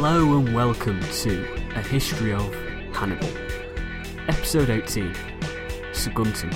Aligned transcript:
Hello 0.00 0.38
and 0.38 0.54
welcome 0.54 1.00
to 1.00 1.44
A 1.74 1.82
History 1.82 2.32
of 2.32 2.54
Hannibal, 2.94 3.28
Episode 4.28 4.70
18 4.70 5.12
Saguntum. 5.90 6.52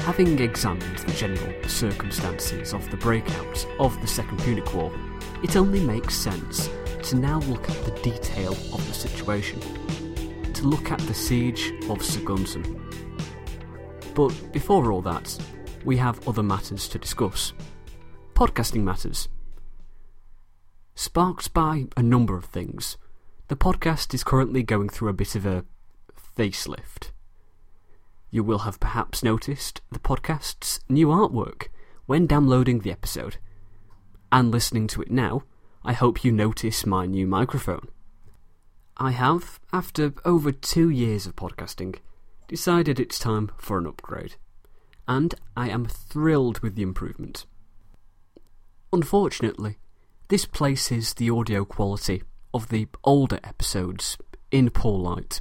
Having 0.00 0.38
examined 0.40 0.98
the 0.98 1.12
general 1.12 1.66
circumstances 1.66 2.74
of 2.74 2.90
the 2.90 2.98
breakout 2.98 3.66
of 3.78 3.98
the 4.02 4.06
Second 4.06 4.38
Punic 4.40 4.74
War, 4.74 4.92
it 5.42 5.56
only 5.56 5.80
makes 5.80 6.14
sense 6.14 6.68
to 7.04 7.16
now 7.16 7.38
look 7.38 7.70
at 7.70 7.84
the 7.86 8.02
detail 8.02 8.52
of 8.52 8.86
the 8.86 8.92
situation, 8.92 9.60
to 10.52 10.66
look 10.66 10.90
at 10.90 11.00
the 11.00 11.14
siege 11.14 11.70
of 11.88 12.00
Saguntum. 12.00 12.78
But 14.14 14.52
before 14.52 14.92
all 14.92 15.00
that, 15.00 15.38
we 15.86 15.96
have 15.96 16.28
other 16.28 16.42
matters 16.42 16.86
to 16.88 16.98
discuss. 16.98 17.54
Podcasting 18.34 18.82
matters. 18.82 19.30
Sparked 21.14 21.54
by 21.54 21.86
a 21.96 22.02
number 22.02 22.36
of 22.36 22.46
things, 22.46 22.96
the 23.46 23.54
podcast 23.54 24.14
is 24.14 24.24
currently 24.24 24.64
going 24.64 24.88
through 24.88 25.10
a 25.10 25.12
bit 25.12 25.36
of 25.36 25.46
a 25.46 25.64
facelift. 26.36 27.12
You 28.32 28.42
will 28.42 28.66
have 28.66 28.80
perhaps 28.80 29.22
noticed 29.22 29.80
the 29.92 30.00
podcast's 30.00 30.80
new 30.88 31.06
artwork 31.06 31.68
when 32.06 32.26
downloading 32.26 32.80
the 32.80 32.90
episode. 32.90 33.36
And 34.32 34.50
listening 34.50 34.88
to 34.88 35.02
it 35.02 35.10
now, 35.12 35.44
I 35.84 35.92
hope 35.92 36.24
you 36.24 36.32
notice 36.32 36.84
my 36.84 37.06
new 37.06 37.28
microphone. 37.28 37.86
I 38.96 39.12
have, 39.12 39.60
after 39.72 40.14
over 40.24 40.50
two 40.50 40.90
years 40.90 41.28
of 41.28 41.36
podcasting, 41.36 41.94
decided 42.48 42.98
it's 42.98 43.20
time 43.20 43.52
for 43.56 43.78
an 43.78 43.86
upgrade, 43.86 44.34
and 45.06 45.32
I 45.56 45.68
am 45.68 45.86
thrilled 45.86 46.58
with 46.58 46.74
the 46.74 46.82
improvement. 46.82 47.46
Unfortunately, 48.92 49.78
this 50.28 50.46
places 50.46 51.14
the 51.14 51.30
audio 51.30 51.64
quality 51.64 52.22
of 52.52 52.68
the 52.68 52.88
older 53.02 53.40
episodes 53.44 54.16
in 54.50 54.70
poor 54.70 54.98
light, 54.98 55.40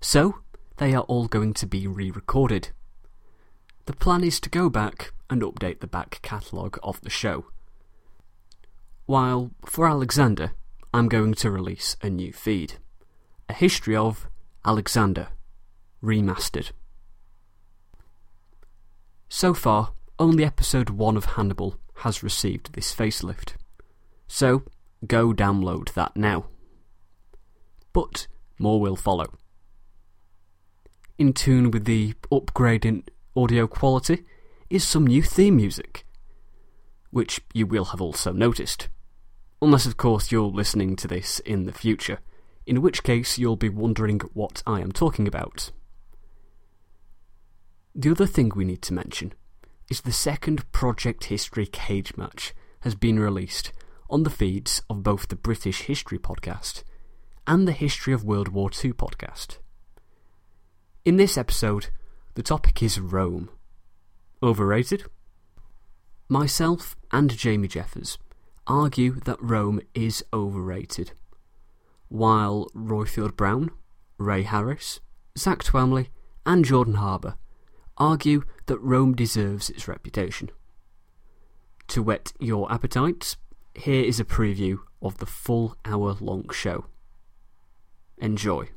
so 0.00 0.40
they 0.78 0.94
are 0.94 1.02
all 1.02 1.26
going 1.26 1.52
to 1.54 1.66
be 1.66 1.86
re 1.86 2.10
recorded. 2.10 2.70
The 3.86 3.92
plan 3.92 4.24
is 4.24 4.40
to 4.40 4.50
go 4.50 4.70
back 4.70 5.12
and 5.28 5.42
update 5.42 5.80
the 5.80 5.86
back 5.86 6.20
catalogue 6.22 6.78
of 6.82 7.00
the 7.02 7.10
show. 7.10 7.46
While 9.06 9.50
for 9.64 9.88
Alexander, 9.88 10.52
I'm 10.92 11.08
going 11.08 11.34
to 11.34 11.50
release 11.50 11.96
a 12.02 12.08
new 12.08 12.32
feed 12.32 12.74
A 13.48 13.52
History 13.52 13.96
of 13.96 14.26
Alexander 14.64 15.28
Remastered. 16.02 16.70
So 19.28 19.52
far, 19.52 19.92
only 20.18 20.44
episode 20.44 20.90
1 20.90 21.16
of 21.16 21.24
Hannibal 21.36 21.78
has 21.96 22.22
received 22.22 22.72
this 22.72 22.94
facelift. 22.94 23.54
So, 24.28 24.62
go 25.06 25.32
download 25.32 25.92
that 25.94 26.16
now. 26.16 26.46
But 27.92 28.26
more 28.58 28.80
will 28.80 28.96
follow. 28.96 29.26
In 31.18 31.32
tune 31.32 31.70
with 31.70 31.84
the 31.86 32.14
upgrade 32.30 32.84
in 32.84 33.04
audio 33.34 33.66
quality 33.66 34.24
is 34.70 34.86
some 34.86 35.06
new 35.06 35.22
theme 35.22 35.56
music, 35.56 36.04
which 37.10 37.40
you 37.54 37.66
will 37.66 37.86
have 37.86 38.00
also 38.00 38.32
noticed. 38.32 38.88
Unless, 39.60 39.86
of 39.86 39.96
course, 39.96 40.30
you're 40.30 40.42
listening 40.42 40.94
to 40.96 41.08
this 41.08 41.40
in 41.40 41.64
the 41.64 41.72
future, 41.72 42.20
in 42.66 42.82
which 42.82 43.02
case 43.02 43.38
you'll 43.38 43.56
be 43.56 43.68
wondering 43.68 44.20
what 44.34 44.62
I 44.66 44.80
am 44.80 44.92
talking 44.92 45.26
about. 45.26 45.72
The 47.94 48.10
other 48.10 48.26
thing 48.26 48.52
we 48.54 48.64
need 48.64 48.82
to 48.82 48.94
mention 48.94 49.32
is 49.90 50.02
the 50.02 50.12
second 50.12 50.70
Project 50.70 51.24
History 51.24 51.66
cage 51.66 52.16
match 52.16 52.54
has 52.80 52.94
been 52.94 53.18
released 53.18 53.72
on 54.10 54.22
the 54.22 54.30
feeds 54.30 54.82
of 54.88 55.02
both 55.02 55.28
the 55.28 55.36
British 55.36 55.82
History 55.82 56.18
podcast 56.18 56.82
and 57.46 57.66
the 57.66 57.72
History 57.72 58.12
of 58.12 58.24
World 58.24 58.48
War 58.48 58.70
II 58.70 58.92
podcast. 58.92 59.58
In 61.04 61.16
this 61.16 61.38
episode, 61.38 61.88
the 62.34 62.42
topic 62.42 62.82
is 62.82 63.00
Rome. 63.00 63.50
Overrated? 64.42 65.04
Myself 66.28 66.96
and 67.10 67.30
Jamie 67.36 67.68
Jeffers 67.68 68.18
argue 68.66 69.18
that 69.20 69.42
Rome 69.42 69.80
is 69.94 70.22
overrated, 70.32 71.12
while 72.08 72.68
Royfield 72.74 73.36
Brown, 73.36 73.70
Ray 74.18 74.42
Harris, 74.42 75.00
Zach 75.38 75.64
Twamley, 75.64 76.08
and 76.44 76.64
Jordan 76.64 76.94
Harbour 76.94 77.36
argue 77.96 78.42
that 78.66 78.78
Rome 78.78 79.14
deserves 79.14 79.70
its 79.70 79.88
reputation. 79.88 80.50
To 81.88 82.02
whet 82.02 82.32
your 82.38 82.70
appetites, 82.70 83.36
here 83.74 84.04
is 84.04 84.20
a 84.20 84.24
preview 84.24 84.78
of 85.00 85.18
the 85.18 85.26
full 85.26 85.76
hour 85.84 86.16
long 86.20 86.48
show. 86.52 86.86
Enjoy. 88.18 88.68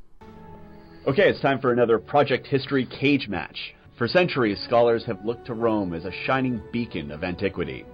Okay, 1.06 1.28
it's 1.28 1.40
time 1.40 1.60
for 1.60 1.72
another 1.72 1.98
Project 1.98 2.46
History 2.46 2.86
cage 2.86 3.26
match. 3.28 3.74
For 3.98 4.06
centuries, 4.06 4.62
scholars 4.64 5.04
have 5.06 5.24
looked 5.24 5.46
to 5.46 5.54
Rome 5.54 5.94
as 5.94 6.04
a 6.04 6.12
shining 6.26 6.62
beacon 6.72 7.10
of 7.10 7.24
antiquity. 7.24 7.84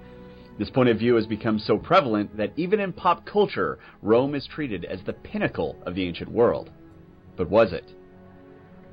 This 0.58 0.70
point 0.70 0.88
of 0.88 0.98
view 0.98 1.14
has 1.14 1.26
become 1.26 1.58
so 1.58 1.78
prevalent 1.78 2.36
that 2.36 2.52
even 2.56 2.80
in 2.80 2.92
pop 2.92 3.24
culture, 3.24 3.78
Rome 4.02 4.34
is 4.34 4.46
treated 4.46 4.84
as 4.84 5.00
the 5.02 5.12
pinnacle 5.12 5.76
of 5.86 5.94
the 5.94 6.06
ancient 6.06 6.30
world. 6.30 6.70
But 7.36 7.48
was 7.48 7.72
it? 7.72 7.90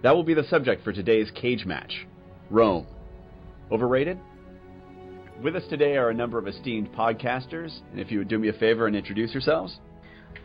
That 0.02 0.16
will 0.16 0.24
be 0.24 0.34
the 0.34 0.44
subject 0.44 0.84
for 0.84 0.94
today's 0.94 1.32
cage 1.32 1.66
match. 1.66 2.06
Rome. 2.50 2.86
Overrated? 3.72 4.20
With 5.44 5.58
us 5.58 5.64
today 5.70 5.98
are 5.98 6.10
a 6.10 6.14
number 6.14 6.38
of 6.38 6.48
esteemed 6.48 6.94
podcasters, 6.94 7.82
and 7.92 8.00
if 8.00 8.10
you 8.10 8.20
would 8.20 8.30
do 8.30 8.40
me 8.40 8.48
a 8.48 8.54
favor 8.54 8.88
and 8.88 8.96
introduce 8.96 9.34
yourselves. 9.34 9.80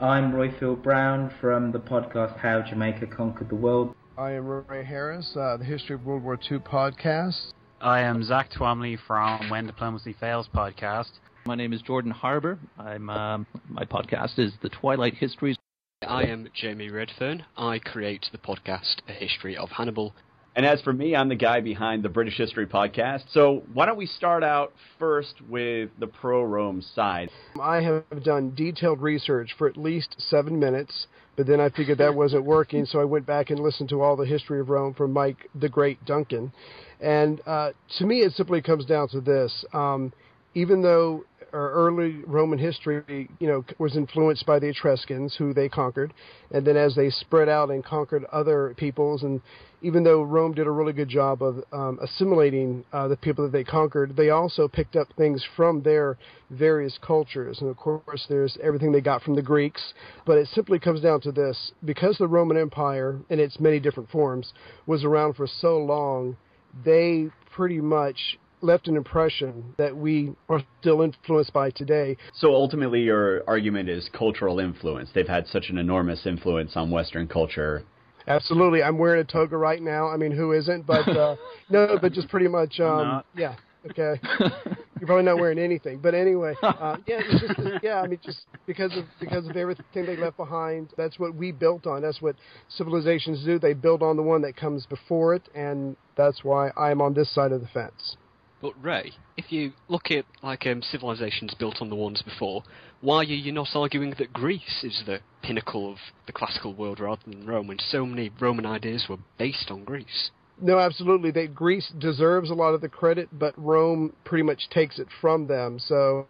I'm 0.01 0.33
Royfield 0.33 0.83
Brown 0.83 1.33
from 1.41 1.71
the 1.71 1.79
podcast 1.79 2.37
How 2.39 2.61
Jamaica 2.63 3.07
Conquered 3.07 3.49
the 3.49 3.55
World. 3.55 3.95
I 4.19 4.33
am 4.33 4.47
Ray 4.47 4.85
Harris, 4.85 5.33
uh, 5.37 5.57
the 5.57 5.65
History 5.65 5.95
of 5.95 6.05
World 6.05 6.25
War 6.25 6.39
II 6.51 6.59
podcast. 6.59 7.53
I 7.81 8.01
am 8.01 8.25
Zach 8.25 8.51
Twamley 8.51 8.99
from 9.07 9.49
When 9.49 9.67
Diplomacy 9.67 10.17
Fails 10.19 10.49
podcast. 10.53 11.11
My 11.47 11.55
name 11.55 11.73
is 11.73 11.81
Jordan 11.83 12.11
Harbour. 12.11 12.59
I'm 12.77 13.09
um, 13.09 13.47
my 13.69 13.85
podcast 13.85 14.39
is 14.39 14.53
The 14.61 14.71
Twilight 14.71 15.15
Histories. 15.15 15.57
I 16.03 16.25
am 16.25 16.49
Jamie 16.53 16.91
Redfern. 16.91 17.45
I 17.57 17.79
create 17.79 18.27
the 18.33 18.39
podcast 18.39 18.97
A 19.09 19.13
History 19.13 19.57
of 19.57 19.71
Hannibal. 19.71 20.15
And 20.57 20.67
as 20.67 20.81
for 20.83 20.93
me, 20.93 21.15
I'm 21.15 21.29
the 21.29 21.37
guy 21.37 21.61
behind 21.61 22.03
the 22.03 22.09
British 22.09 22.37
History 22.37 22.67
podcast. 22.67 23.23
So 23.33 23.63
why 23.73 23.87
don't 23.87 23.97
we 23.97 24.07
start 24.07 24.43
out 24.43 24.73
first 24.99 25.35
with 25.49 25.91
the 25.99 26.09
pro 26.09 26.43
Rome 26.43 26.83
side? 26.95 27.31
I 27.61 27.77
have 27.77 28.25
done 28.25 28.55
detailed 28.57 29.01
research 29.01 29.55
for 29.57 29.69
at 29.69 29.77
least 29.77 30.17
seven 30.19 30.59
minutes, 30.59 31.07
but 31.37 31.47
then 31.47 31.61
I 31.61 31.69
figured 31.71 31.99
that 31.99 32.15
wasn't 32.15 32.45
working, 32.45 32.85
so 32.85 33.01
I 33.01 33.05
went 33.05 33.27
back 33.27 33.51
and 33.51 33.61
listened 33.61 33.91
to 33.91 34.03
all 34.03 34.17
the 34.17 34.27
history 34.27 34.61
of 34.61 34.71
Rome 34.71 34.93
from 34.95 35.13
Mike 35.13 35.49
the 35.55 35.69
Great 35.69 36.05
Duncan. 36.05 36.53
And 37.01 37.41
uh, 37.47 37.71
to 37.99 38.07
me, 38.07 38.19
it 38.21 38.33
simply 38.33 38.61
comes 38.61 38.85
down 38.85 39.09
to 39.11 39.21
this. 39.21 39.65
Um, 39.73 40.13
even 40.55 40.83
though 40.83 41.25
our 41.53 41.71
early 41.71 42.23
Roman 42.27 42.59
history, 42.59 43.29
you 43.39 43.49
know, 43.49 43.65
was 43.79 43.97
influenced 43.97 44.47
by 44.47 44.59
the 44.59 44.69
Etruscans, 44.69 45.35
who 45.37 45.53
they 45.53 45.69
conquered, 45.69 46.13
and 46.51 46.67
then 46.67 46.77
as 46.77 46.95
they 46.95 47.11
spread 47.11 47.49
out 47.49 47.71
and 47.71 47.85
conquered 47.85 48.25
other 48.27 48.75
peoples, 48.77 49.23
and 49.23 49.41
even 49.83 50.05
though 50.05 50.23
Rome 50.23 50.53
did 50.53 50.67
a 50.67 50.71
really 50.71 50.93
good 50.93 51.09
job 51.09 51.43
of 51.43 51.65
um, 51.73 51.99
assimilating 52.03 52.85
uh, 52.93 53.09
the 53.09 53.17
people 53.17 53.45
that 53.45 53.53
they 53.53 53.65
conquered, 53.65 54.15
they 54.17 54.31
also 54.31 54.69
picked 54.69 54.97
up 54.97 55.09
things 55.17 55.45
from 55.57 55.83
their 55.83 56.19
various 56.51 56.99
cultures, 57.01 57.61
and 57.61 57.71
of 57.71 57.77
course, 57.77 58.27
there's 58.29 58.57
everything 58.63 58.93
they 58.93 59.01
got 59.01 59.23
from 59.23 59.35
the 59.35 59.43
Greeks. 59.43 59.95
But 60.27 60.39
it 60.39 60.49
simply 60.49 60.79
comes 60.79 61.01
down 61.01 61.21
to 61.23 61.33
this: 61.33 61.73
because 61.85 62.19
the 62.19 62.29
Roman 62.29 62.57
Empire, 62.57 63.19
in 63.31 63.41
its 63.41 63.59
many 63.59 63.81
different 63.81 64.11
forms, 64.11 64.53
was 64.87 65.05
around 65.05 65.35
for 65.35 65.47
so 65.47 65.79
long, 65.79 66.37
they 66.85 67.29
pretty 67.55 67.81
much 67.81 68.39
left 68.63 68.89
an 68.89 68.97
impression 68.97 69.75
that 69.79 69.97
we 69.97 70.33
are 70.49 70.63
still 70.81 71.03
influenced 71.03 71.53
by 71.53 71.71
today. 71.71 72.17
So 72.35 72.55
ultimately, 72.55 73.01
your 73.01 73.43
argument 73.47 73.89
is 73.89 74.09
cultural 74.13 74.61
influence. 74.61 75.11
They've 75.15 75.29
had 75.29 75.47
such 75.47 75.71
an 75.71 75.79
enormous 75.79 76.27
influence 76.27 76.73
on 76.77 76.91
Western 76.91 77.27
culture. 77.29 77.85
Absolutely, 78.27 78.83
I'm 78.83 78.99
wearing 78.99 79.21
a 79.21 79.25
toga 79.25 79.57
right 79.57 79.83
now. 79.83 80.09
I 80.09 80.17
mean, 80.17 80.33
who 80.33 80.53
isn't? 80.53 80.87
But 80.87 81.09
uh, 81.09 81.37
no, 81.71 81.99
but 82.01 82.13
just 82.13 82.29
pretty 82.29 82.49
much, 82.49 82.79
um, 82.81 83.23
yeah. 83.35 83.57
Okay, 83.91 84.21
you're 84.39 85.07
probably 85.07 85.25
not 85.25 85.39
wearing 85.39 85.59
anything, 85.59 86.01
but 86.03 86.15
anyway, 86.15 86.55
uh, 86.63 86.99
yeah, 87.07 87.21
it's 87.25 87.41
just 87.41 87.83
yeah. 87.83 88.03
I 88.03 88.07
mean, 88.07 88.19
just 88.23 88.41
because 88.67 88.95
of 88.95 89.07
because 89.19 89.49
of 89.49 89.57
everything 89.57 90.05
they 90.05 90.19
left 90.19 90.37
behind. 90.37 90.93
That's 90.99 91.19
what 91.19 91.35
we 91.35 91.51
built 91.51 91.87
on. 91.87 92.03
That's 92.03 92.21
what 92.21 92.37
civilizations 92.69 93.43
do. 93.43 93.59
They 93.59 93.73
build 93.73 94.03
on 94.03 94.17
the 94.17 94.23
one 94.23 94.43
that 94.43 94.55
comes 94.55 94.85
before 94.85 95.35
it, 95.35 95.49
and 95.55 95.97
that's 96.15 96.45
why 96.45 96.73
I'm 96.77 97.01
on 97.01 97.15
this 97.15 97.35
side 97.35 97.53
of 97.53 97.63
the 97.63 97.69
fence. 97.69 98.17
But 98.61 98.73
Ray, 98.83 99.13
if 99.37 99.51
you 99.51 99.73
look 99.89 100.11
at 100.11 100.27
like 100.43 100.67
um, 100.67 100.83
civilizations 100.83 101.55
built 101.55 101.77
on 101.81 101.89
the 101.89 101.97
ones 101.97 102.23
before, 102.23 102.63
why 103.01 103.21
are 103.21 103.25
you 103.25 103.53
not 103.53 103.69
arguing 103.75 104.15
that 104.19 104.33
Greece 104.33 104.85
is 104.85 105.03
the 105.07 105.21
pinnacle 105.43 105.91
of 105.91 105.99
the 106.27 106.33
classical 106.33 106.75
world 106.75 107.01
rather 107.01 107.23
than 107.27 107.47
Rome, 107.47 107.67
when 107.67 107.79
so 107.79 108.05
many 108.05 108.31
Roman 108.39 108.67
ideas 108.67 109.07
were 109.09 109.17
based 109.39 109.71
on 109.71 109.85
Greece? 109.85 110.31
No, 110.63 110.79
absolutely. 110.79 111.31
They 111.31 111.47
Greece 111.47 111.91
deserves 111.99 112.51
a 112.51 112.55
lot 112.55 112.75
of 112.75 112.83
the 112.83 112.89
credit, 112.89 113.31
but 113.33 113.55
Rome 113.57 114.13
pretty 114.25 114.43
much 114.43 114.69
takes 114.69 114.99
it 114.99 115.09
from 115.21 115.47
them. 115.47 115.79
So 115.79 116.27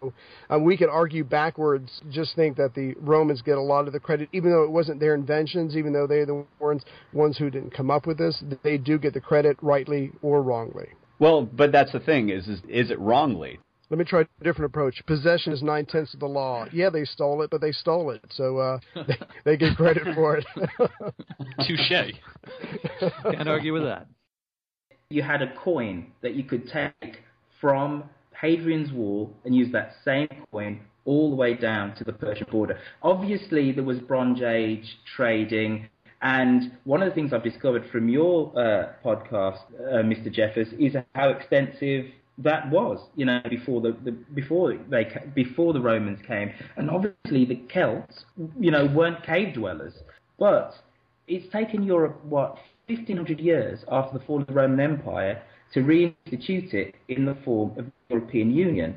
um, 0.49 0.65
we 0.65 0.77
could 0.77 0.89
argue 0.89 1.25
backwards. 1.25 2.01
Just 2.11 2.37
think 2.37 2.57
that 2.57 2.75
the 2.75 2.95
Romans 3.01 3.43
get 3.43 3.59
a 3.59 3.61
lot 3.61 3.89
of 3.89 3.93
the 3.93 3.99
credit, 3.99 4.29
even 4.33 4.53
though 4.53 4.63
it 4.63 4.71
wasn't 4.71 5.01
their 5.01 5.15
inventions, 5.15 5.77
even 5.77 5.93
though 5.93 6.07
they're 6.07 6.27
the 6.27 6.47
ones 6.61 6.85
ones 7.13 7.39
who 7.39 7.51
didn't 7.51 7.75
come 7.75 7.91
up 7.91 8.07
with 8.07 8.19
this. 8.19 8.41
They 8.63 8.79
do 8.79 8.99
get 8.99 9.15
the 9.15 9.21
credit, 9.21 9.57
rightly 9.63 10.13
or 10.23 10.43
wrongly. 10.43 10.91
Well, 11.21 11.43
but 11.43 11.71
that's 11.71 11.93
the 11.93 12.01
thing 12.01 12.31
is, 12.31 12.49
is, 12.49 12.61
is 12.69 12.91
it 12.91 12.99
wrongly? 12.99 13.61
Let 13.91 13.99
me 13.99 14.05
try 14.05 14.23
a 14.23 14.45
different 14.45 14.71
approach. 14.71 15.03
Possession 15.07 15.53
is 15.53 15.63
nine 15.63 15.85
tenths 15.85 16.15
of 16.15 16.21
the 16.21 16.27
law. 16.27 16.65
Yeah, 16.73 16.91
they 16.91 17.05
stole 17.05 17.43
it, 17.43 17.51
but 17.51 17.61
they 17.61 17.73
stole 17.73 18.11
it, 18.11 18.25
so 18.31 18.59
uh, 18.59 18.79
they, 18.95 19.19
they 19.45 19.57
get 19.57 19.77
credit 19.77 20.15
for 20.15 20.37
it. 20.37 20.47
Touche. 21.67 22.13
Can't 23.33 23.49
argue 23.49 23.73
with 23.73 23.83
that. 23.83 24.07
You 25.11 25.23
had 25.23 25.43
a 25.43 25.53
coin 25.57 26.13
that 26.23 26.35
you 26.35 26.45
could 26.45 26.69
take 26.69 27.23
from 27.61 28.05
Hadrian's 28.33 28.93
Wall 28.93 29.31
and 29.45 29.55
use 29.55 29.73
that 29.73 29.93
same 30.05 30.29
coin 30.51 30.81
all 31.05 31.31
the 31.31 31.37
way 31.37 31.55
down 31.55 31.95
to 31.97 32.05
the 32.05 32.13
Persian 32.13 32.47
border. 32.51 32.79
Obviously, 33.03 33.73
there 33.73 33.83
was 33.83 33.99
Bronze 33.99 34.41
Age 34.41 34.99
trading, 35.17 35.89
and 36.23 36.73
one 36.85 37.03
of 37.03 37.09
the 37.09 37.15
things 37.15 37.33
I've 37.33 37.45
discovered 37.45 37.89
from 37.91 38.09
your 38.09 38.53
uh, 38.59 38.93
podcast, 39.05 39.61
uh, 39.81 40.03
Mr. 40.03 40.31
Jeffers, 40.31 40.69
is 40.79 40.95
how 41.15 41.31
extensive 41.31 42.07
that 42.39 42.71
was, 42.71 42.99
you 43.17 43.25
know, 43.25 43.41
before 43.49 43.81
the, 43.81 43.97
the 44.05 44.13
before 44.13 44.75
they 44.89 45.07
before 45.35 45.73
the 45.73 45.81
Romans 45.81 46.19
came, 46.27 46.53
and 46.77 46.91
obviously 46.91 47.45
the 47.45 47.61
Celts, 47.73 48.25
you 48.59 48.71
know, 48.71 48.87
weren't 48.87 49.23
cave 49.25 49.55
dwellers, 49.55 49.95
but 50.39 50.75
it's 51.27 51.51
taken 51.53 51.83
Europe 51.83 52.23
what 52.25 52.59
1500 52.87 53.39
years 53.39 53.85
after 53.91 54.19
the 54.19 54.25
fall 54.25 54.41
of 54.41 54.47
the 54.47 54.53
Roman 54.53 54.81
Empire 54.81 55.43
to 55.73 55.81
reinstitute 55.81 56.75
it 56.75 56.95
in 57.09 57.25
the 57.25 57.37
form 57.45 57.71
of 57.79 57.87
the 57.87 57.93
European 58.11 58.51
Union. 58.51 58.97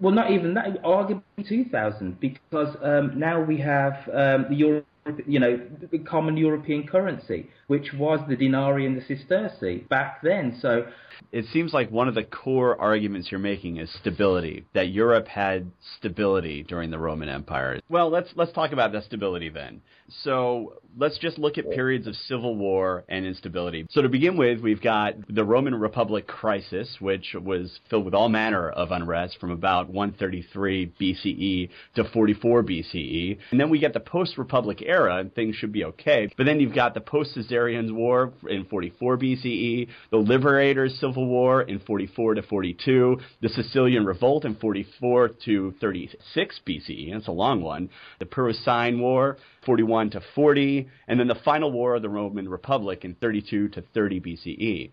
Well, 0.00 0.14
not 0.14 0.30
even 0.30 0.54
that, 0.54 0.82
arguably 0.82 1.46
2000, 1.46 2.20
because 2.20 2.76
um, 2.82 3.18
now 3.18 3.42
we 3.42 3.58
have 3.58 3.94
um, 4.14 4.46
the 4.48 4.54
Euro, 4.56 4.82
you 5.26 5.40
know, 5.40 5.60
the 5.90 5.98
common 5.98 6.36
European 6.36 6.86
currency, 6.86 7.48
which 7.66 7.92
was 7.94 8.20
the 8.28 8.36
denarii 8.36 8.86
and 8.86 8.96
the 8.96 9.14
sesterce 9.14 9.88
back 9.88 10.22
then. 10.22 10.58
So 10.60 10.86
it 11.32 11.46
seems 11.52 11.72
like 11.72 11.90
one 11.90 12.08
of 12.08 12.14
the 12.14 12.24
core 12.24 12.80
arguments 12.80 13.30
you're 13.30 13.40
making 13.40 13.78
is 13.78 13.90
stability. 14.00 14.66
That 14.74 14.88
Europe 14.88 15.28
had 15.28 15.70
stability 15.98 16.62
during 16.62 16.90
the 16.90 16.98
Roman 16.98 17.28
Empire. 17.28 17.80
Well, 17.88 18.10
let's 18.10 18.30
let's 18.36 18.52
talk 18.52 18.72
about 18.72 18.92
that 18.92 19.04
stability 19.04 19.48
then. 19.48 19.80
So 20.24 20.74
let's 20.98 21.18
just 21.18 21.38
look 21.38 21.56
at 21.56 21.70
periods 21.70 22.06
of 22.06 22.16
civil 22.16 22.56
war 22.56 23.04
and 23.08 23.24
instability. 23.24 23.86
So 23.90 24.02
to 24.02 24.08
begin 24.08 24.36
with, 24.36 24.60
we've 24.60 24.82
got 24.82 25.14
the 25.28 25.44
Roman 25.44 25.74
Republic 25.74 26.26
crisis, 26.26 26.96
which 26.98 27.34
was 27.40 27.78
filled 27.88 28.04
with 28.04 28.14
all 28.14 28.28
manner 28.28 28.70
of 28.70 28.90
unrest 28.90 29.38
from 29.38 29.50
about 29.50 29.88
133 29.88 30.92
BCE 31.00 31.70
to 31.94 32.04
44 32.12 32.64
BCE. 32.64 33.38
And 33.52 33.60
then 33.60 33.70
we 33.70 33.78
get 33.78 33.92
the 33.92 34.00
post-Republic 34.00 34.82
era, 34.84 34.99
and 35.08 35.34
things 35.34 35.56
should 35.56 35.72
be 35.72 35.84
okay. 35.84 36.28
But 36.36 36.46
then 36.46 36.60
you've 36.60 36.74
got 36.74 36.94
the 36.94 37.00
post-Caesarian 37.00 37.94
War 37.94 38.32
in 38.48 38.64
44 38.66 39.16
BCE, 39.16 39.88
the 40.10 40.16
Liberators 40.16 40.98
Civil 41.00 41.26
War 41.26 41.62
in 41.62 41.80
44 41.80 42.34
to 42.34 42.42
42, 42.42 43.18
the 43.40 43.48
Sicilian 43.48 44.04
Revolt 44.04 44.44
in 44.44 44.56
44 44.56 45.30
to 45.44 45.74
36 45.80 46.60
BCE. 46.66 47.12
That's 47.12 47.28
a 47.28 47.32
long 47.32 47.62
one. 47.62 47.90
The 48.18 48.26
Perusine 48.26 49.00
War, 49.00 49.36
41 49.66 50.10
to 50.10 50.20
40, 50.34 50.88
and 51.08 51.20
then 51.20 51.28
the 51.28 51.34
final 51.44 51.70
war 51.70 51.94
of 51.94 52.02
the 52.02 52.08
Roman 52.08 52.48
Republic 52.48 53.04
in 53.04 53.14
32 53.14 53.68
to 53.68 53.82
30 53.94 54.20
BCE. 54.20 54.90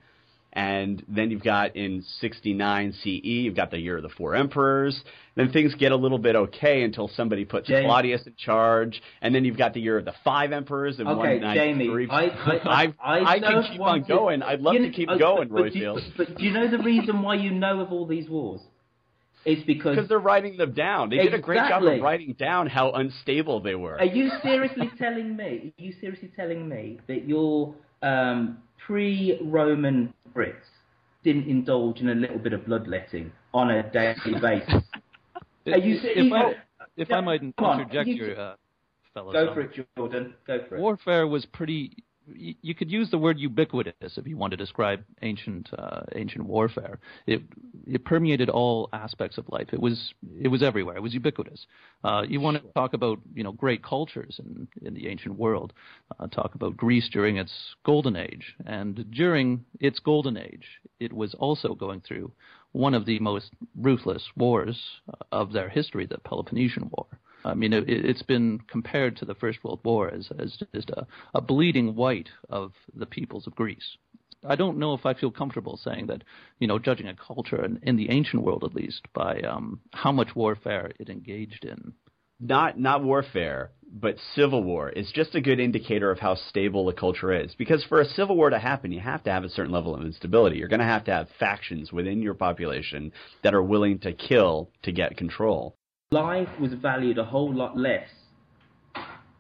And 0.54 1.04
then 1.08 1.30
you've 1.30 1.44
got 1.44 1.76
in 1.76 2.04
69 2.20 2.94
CE, 3.04 3.06
you've 3.24 3.56
got 3.56 3.70
the 3.70 3.78
year 3.78 3.98
of 3.98 4.04
the 4.04 4.10
four 4.10 4.34
emperors. 4.34 5.00
Then 5.36 5.52
things 5.52 5.76
get 5.76 5.92
a 5.92 5.96
little 5.96 6.18
bit 6.18 6.36
okay 6.36 6.82
until 6.82 7.10
somebody 7.10 7.46
puts 7.46 7.68
James. 7.68 7.86
Claudius 7.86 8.26
in 8.26 8.34
charge. 8.38 9.02
And 9.22 9.36
then 9.36 9.46
you've 9.46 9.58
got 9.58 9.74
the 9.76 9.82
year 9.82 9.98
of 10.00 10.06
the 10.06 10.16
five 10.24 10.52
emperors 10.52 11.00
in 11.00 11.08
Okay, 11.08 11.40
193. 11.40 12.08
Jamie, 12.08 12.12
I- 12.12 12.24
I- 12.66 12.94
I 13.04 13.34
I 13.36 13.40
can 13.40 13.64
keep 13.72 13.82
on 13.82 14.02
going. 14.04 14.42
I'd 14.42 14.62
love 14.62 14.76
to 14.76 14.90
keep 14.90 15.10
going, 15.20 15.50
but, 15.50 15.64
but 15.64 15.74
do 15.74 15.80
you- 15.80 15.86
Royfield. 15.86 16.02
But 16.18 16.38
do 16.38 16.44
you 16.44 16.52
know 16.52 16.68
the 16.72 16.80
reason 16.80 17.22
why 17.22 17.36
you 17.36 17.52
know 17.52 17.82
of 17.82 17.92
all 17.92 18.08
these 18.08 18.28
wars? 18.28 18.62
It's 19.46 19.64
because 19.64 19.96
Because 19.96 20.10
they're 20.10 20.20
writing 20.20 20.58
them 20.58 20.74
down. 20.74 21.10
They 21.10 21.18
did 21.18 21.34
a 21.34 21.40
great 21.40 21.60
job 21.70 21.84
of 21.84 22.02
writing 22.02 22.34
down 22.38 22.68
how 22.68 22.92
unstable 22.92 23.62
they 23.62 23.76
were. 23.76 23.98
Are 23.98 24.06
you 24.06 24.30
seriously 24.44 24.90
telling 24.98 25.38
me? 25.38 25.72
Are 25.78 25.82
you 25.84 25.94
seriously 26.02 26.32
telling 26.36 26.68
me 26.68 27.00
that 27.08 27.28
your 27.30 27.74
um, 28.02 28.58
pre-Roman 28.86 30.14
Brits 30.36 30.56
didn't 31.24 31.48
indulge 31.48 32.00
in 32.00 32.10
a 32.10 32.16
little 32.16 32.40
bit 32.40 32.54
of 32.54 32.66
bloodletting 32.66 33.32
on 33.54 33.72
a 33.72 33.90
daily 33.92 34.40
basis? 34.42 34.84
Are 35.68 35.78
you 35.78 36.00
if 36.04 36.26
you 36.26 36.36
I, 36.36 36.54
if 36.96 37.10
no, 37.10 37.18
I 37.18 37.22
might 37.22 37.42
interject 37.42 38.08
you- 38.08 38.26
here, 38.26 38.36
uh, 38.40 38.56
fellows. 39.14 39.34
Go 39.34 39.50
um, 39.50 39.54
for 39.54 39.62
it, 39.62 39.88
Jordan. 39.98 40.34
Go 40.46 40.60
for 40.68 40.76
it. 40.76 40.80
warfare 40.80 41.28
was 41.28 41.46
pretty. 41.46 41.92
You 42.36 42.76
could 42.76 42.92
use 42.92 43.10
the 43.10 43.18
word 43.18 43.40
ubiquitous 43.40 44.18
if 44.18 44.28
you 44.28 44.36
want 44.36 44.52
to 44.52 44.58
describe 44.58 45.02
ancient 45.22 45.70
uh, 45.78 46.02
ancient 46.16 46.46
warfare. 46.46 47.00
It 47.26 47.42
it 47.90 48.06
permeated 48.06 48.50
all 48.50 48.90
aspects 48.94 49.38
of 49.38 49.48
life. 49.50 49.68
It 49.72 49.80
was 49.80 50.14
it 50.40 50.50
was 50.50 50.64
everywhere. 50.64 50.98
It 50.98 51.02
was 51.04 51.14
ubiquitous. 51.14 51.66
Uh, 52.04 52.24
you 52.28 52.40
want 52.40 52.58
to 52.58 52.74
talk 52.74 52.94
about 52.94 53.20
you 53.34 53.44
know 53.44 53.52
great 53.52 53.84
cultures 53.84 54.40
in 54.40 54.68
in 54.82 54.94
the 54.94 55.08
ancient 55.08 55.38
world. 55.38 55.74
Uh, 56.20 56.28
talk 56.28 56.56
about 56.56 56.78
Greece 56.78 57.10
during 57.12 57.38
its 57.38 57.54
golden 57.86 58.16
age, 58.16 58.56
and 58.66 59.10
during 59.12 59.66
its 59.80 60.00
golden 60.00 60.38
age, 60.38 60.66
it 61.00 61.14
was 61.14 61.34
also 61.36 61.74
going 61.74 62.02
through 62.02 62.32
one 62.72 62.94
of 62.94 63.06
the 63.06 63.20
most 63.20 63.52
ruthless 63.76 64.24
wars 64.36 64.78
uh, 65.10 65.24
of 65.32 65.54
their 65.54 65.70
history, 65.70 66.06
the 66.06 66.18
Peloponnesian 66.20 66.90
War. 66.92 67.08
I 67.46 67.54
mean, 67.54 67.72
it, 67.72 67.86
it's 67.88 68.24
been 68.24 68.60
compared 68.68 69.16
to 69.18 69.26
the 69.26 69.36
First 69.36 69.64
World 69.64 69.80
War 69.84 70.14
as, 70.14 70.30
as 70.38 70.58
just 70.76 70.90
a, 70.90 71.08
a 71.34 71.42
bleeding 71.42 71.96
white 71.96 72.30
of 72.50 72.74
the 72.94 73.06
peoples 73.06 73.48
of 73.48 73.56
Greece. 73.56 73.98
I 74.46 74.56
don't 74.56 74.78
know 74.78 74.94
if 74.94 75.06
I 75.06 75.14
feel 75.14 75.32
comfortable 75.32 75.78
saying 75.78 76.08
that, 76.08 76.24
you 76.60 76.68
know, 76.68 76.80
judging 76.80 77.08
a 77.08 77.16
culture 77.16 77.64
in, 77.66 77.80
in 77.84 77.96
the 77.96 78.10
ancient 78.10 78.44
world 78.44 78.64
at 78.64 78.76
least 78.76 79.02
by 79.14 79.40
um, 79.42 79.80
how 79.94 80.12
much 80.12 80.36
warfare 80.36 80.92
it 81.00 81.10
engaged 81.10 81.66
in. 81.66 81.94
not 82.40 82.80
not 82.80 83.04
warfare, 83.04 83.72
but 83.92 84.16
civil 84.36 84.64
war 84.64 84.90
is 84.90 85.12
just 85.14 85.34
a 85.36 85.42
good 85.42 85.60
indicator 85.60 86.12
of 86.12 86.20
how 86.20 86.36
stable 86.36 86.88
a 86.90 86.94
culture 86.94 87.34
is. 87.34 87.56
Because 87.58 87.84
for 87.86 88.00
a 88.02 88.06
civil 88.06 88.36
war 88.36 88.50
to 88.52 88.60
happen, 88.60 88.92
you 88.92 89.00
have 89.00 89.24
to 89.24 89.32
have 89.32 89.44
a 89.44 89.50
certain 89.50 89.72
level 89.72 89.96
of 89.96 90.04
instability. 90.04 90.58
You're 90.58 90.68
going 90.68 90.80
to 90.82 90.86
have 90.86 91.06
to 91.06 91.12
have 91.12 91.28
factions 91.40 91.92
within 91.92 92.22
your 92.22 92.36
population 92.36 93.12
that 93.44 93.56
are 93.56 93.64
willing 93.64 93.98
to 94.00 94.14
kill 94.14 94.70
to 94.84 94.92
get 94.92 95.18
control. 95.18 95.76
life 96.12 96.50
was 96.60 96.74
valued 96.74 97.18
a 97.18 97.26
whole 97.26 97.54
lot 97.54 97.76
less 97.78 98.08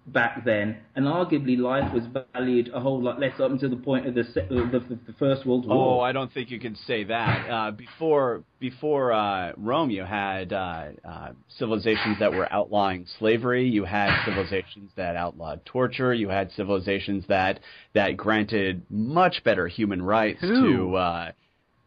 back 0.07 0.45
then, 0.45 0.77
and 0.95 1.05
arguably 1.05 1.57
life 1.57 1.93
was 1.93 2.03
valued 2.33 2.69
a 2.73 2.79
whole 2.79 3.01
lot 3.01 3.19
less 3.19 3.39
up 3.39 3.51
until 3.51 3.69
the 3.69 3.75
point 3.75 4.07
of 4.07 4.15
the 4.15 4.21
uh, 4.21 4.71
the, 4.71 4.79
the, 4.79 4.99
the 5.07 5.13
First 5.19 5.45
World 5.45 5.67
War. 5.67 5.99
Oh, 5.99 5.99
I 5.99 6.11
don't 6.11 6.31
think 6.31 6.49
you 6.49 6.59
can 6.59 6.75
say 6.75 7.03
that. 7.03 7.49
Uh, 7.49 7.71
before 7.71 8.43
before 8.59 9.11
uh, 9.11 9.51
Rome, 9.57 9.89
you 9.89 10.03
had 10.03 10.53
uh, 10.53 10.85
uh, 11.07 11.31
civilizations 11.57 12.19
that 12.19 12.31
were 12.31 12.51
outlawing 12.51 13.05
slavery. 13.19 13.67
You 13.67 13.83
had 13.83 14.23
civilizations 14.25 14.91
that 14.95 15.15
outlawed 15.15 15.65
torture. 15.65 16.13
You 16.13 16.29
had 16.29 16.51
civilizations 16.53 17.25
that 17.27 17.59
that 17.93 18.17
granted 18.17 18.83
much 18.89 19.43
better 19.43 19.67
human 19.67 20.01
rights 20.01 20.41
Who? 20.41 20.87
to. 20.89 20.95
Uh, 20.95 21.31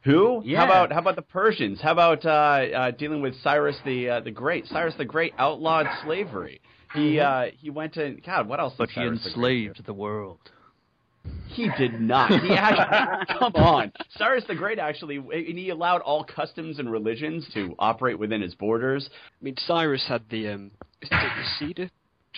who? 0.02 0.42
Yeah. 0.44 0.60
How 0.60 0.64
about 0.64 0.92
how 0.92 0.98
about 1.00 1.16
the 1.16 1.22
Persians? 1.22 1.80
How 1.80 1.92
about 1.92 2.24
uh, 2.24 2.28
uh, 2.28 2.90
dealing 2.92 3.20
with 3.20 3.34
Cyrus 3.42 3.76
the 3.84 4.08
uh, 4.08 4.20
the 4.20 4.30
Great? 4.30 4.66
Cyrus 4.66 4.94
the 4.96 5.04
Great 5.04 5.34
outlawed 5.38 5.86
slavery. 6.04 6.60
He 6.94 7.20
uh, 7.20 7.46
he 7.58 7.70
went 7.70 7.94
to 7.94 8.16
God. 8.24 8.48
What 8.48 8.60
else? 8.60 8.74
But 8.76 8.90
he 8.90 8.96
Cyrus 8.96 9.22
the 9.22 9.28
enslaved 9.30 9.84
the 9.84 9.92
world. 9.94 10.38
He 11.48 11.68
did 11.78 12.00
not. 12.00 12.30
He 12.30 12.50
actually, 12.56 13.38
come 13.38 13.52
on. 13.54 13.92
Cyrus 14.16 14.44
the 14.48 14.54
Great 14.54 14.78
actually, 14.78 15.16
and 15.16 15.58
he 15.58 15.70
allowed 15.70 16.00
all 16.00 16.24
customs 16.24 16.78
and 16.78 16.90
religions 16.90 17.48
to 17.54 17.74
operate 17.78 18.18
within 18.18 18.40
his 18.40 18.54
borders. 18.54 19.08
I 19.12 19.44
mean, 19.44 19.56
Cyrus 19.58 20.06
had 20.08 20.22
the 20.30 20.48
um, 20.48 20.70
the 21.02 21.44
cedar 21.58 21.90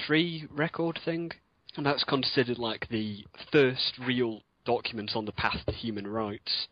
tree 0.06 0.46
record 0.50 0.98
thing, 1.04 1.30
and 1.76 1.86
that's 1.86 2.04
considered 2.04 2.58
like 2.58 2.88
the 2.90 3.24
first 3.50 3.98
real 4.04 4.42
document 4.64 5.12
on 5.14 5.24
the 5.24 5.32
path 5.32 5.58
to 5.66 5.72
human 5.72 6.06
rights. 6.06 6.68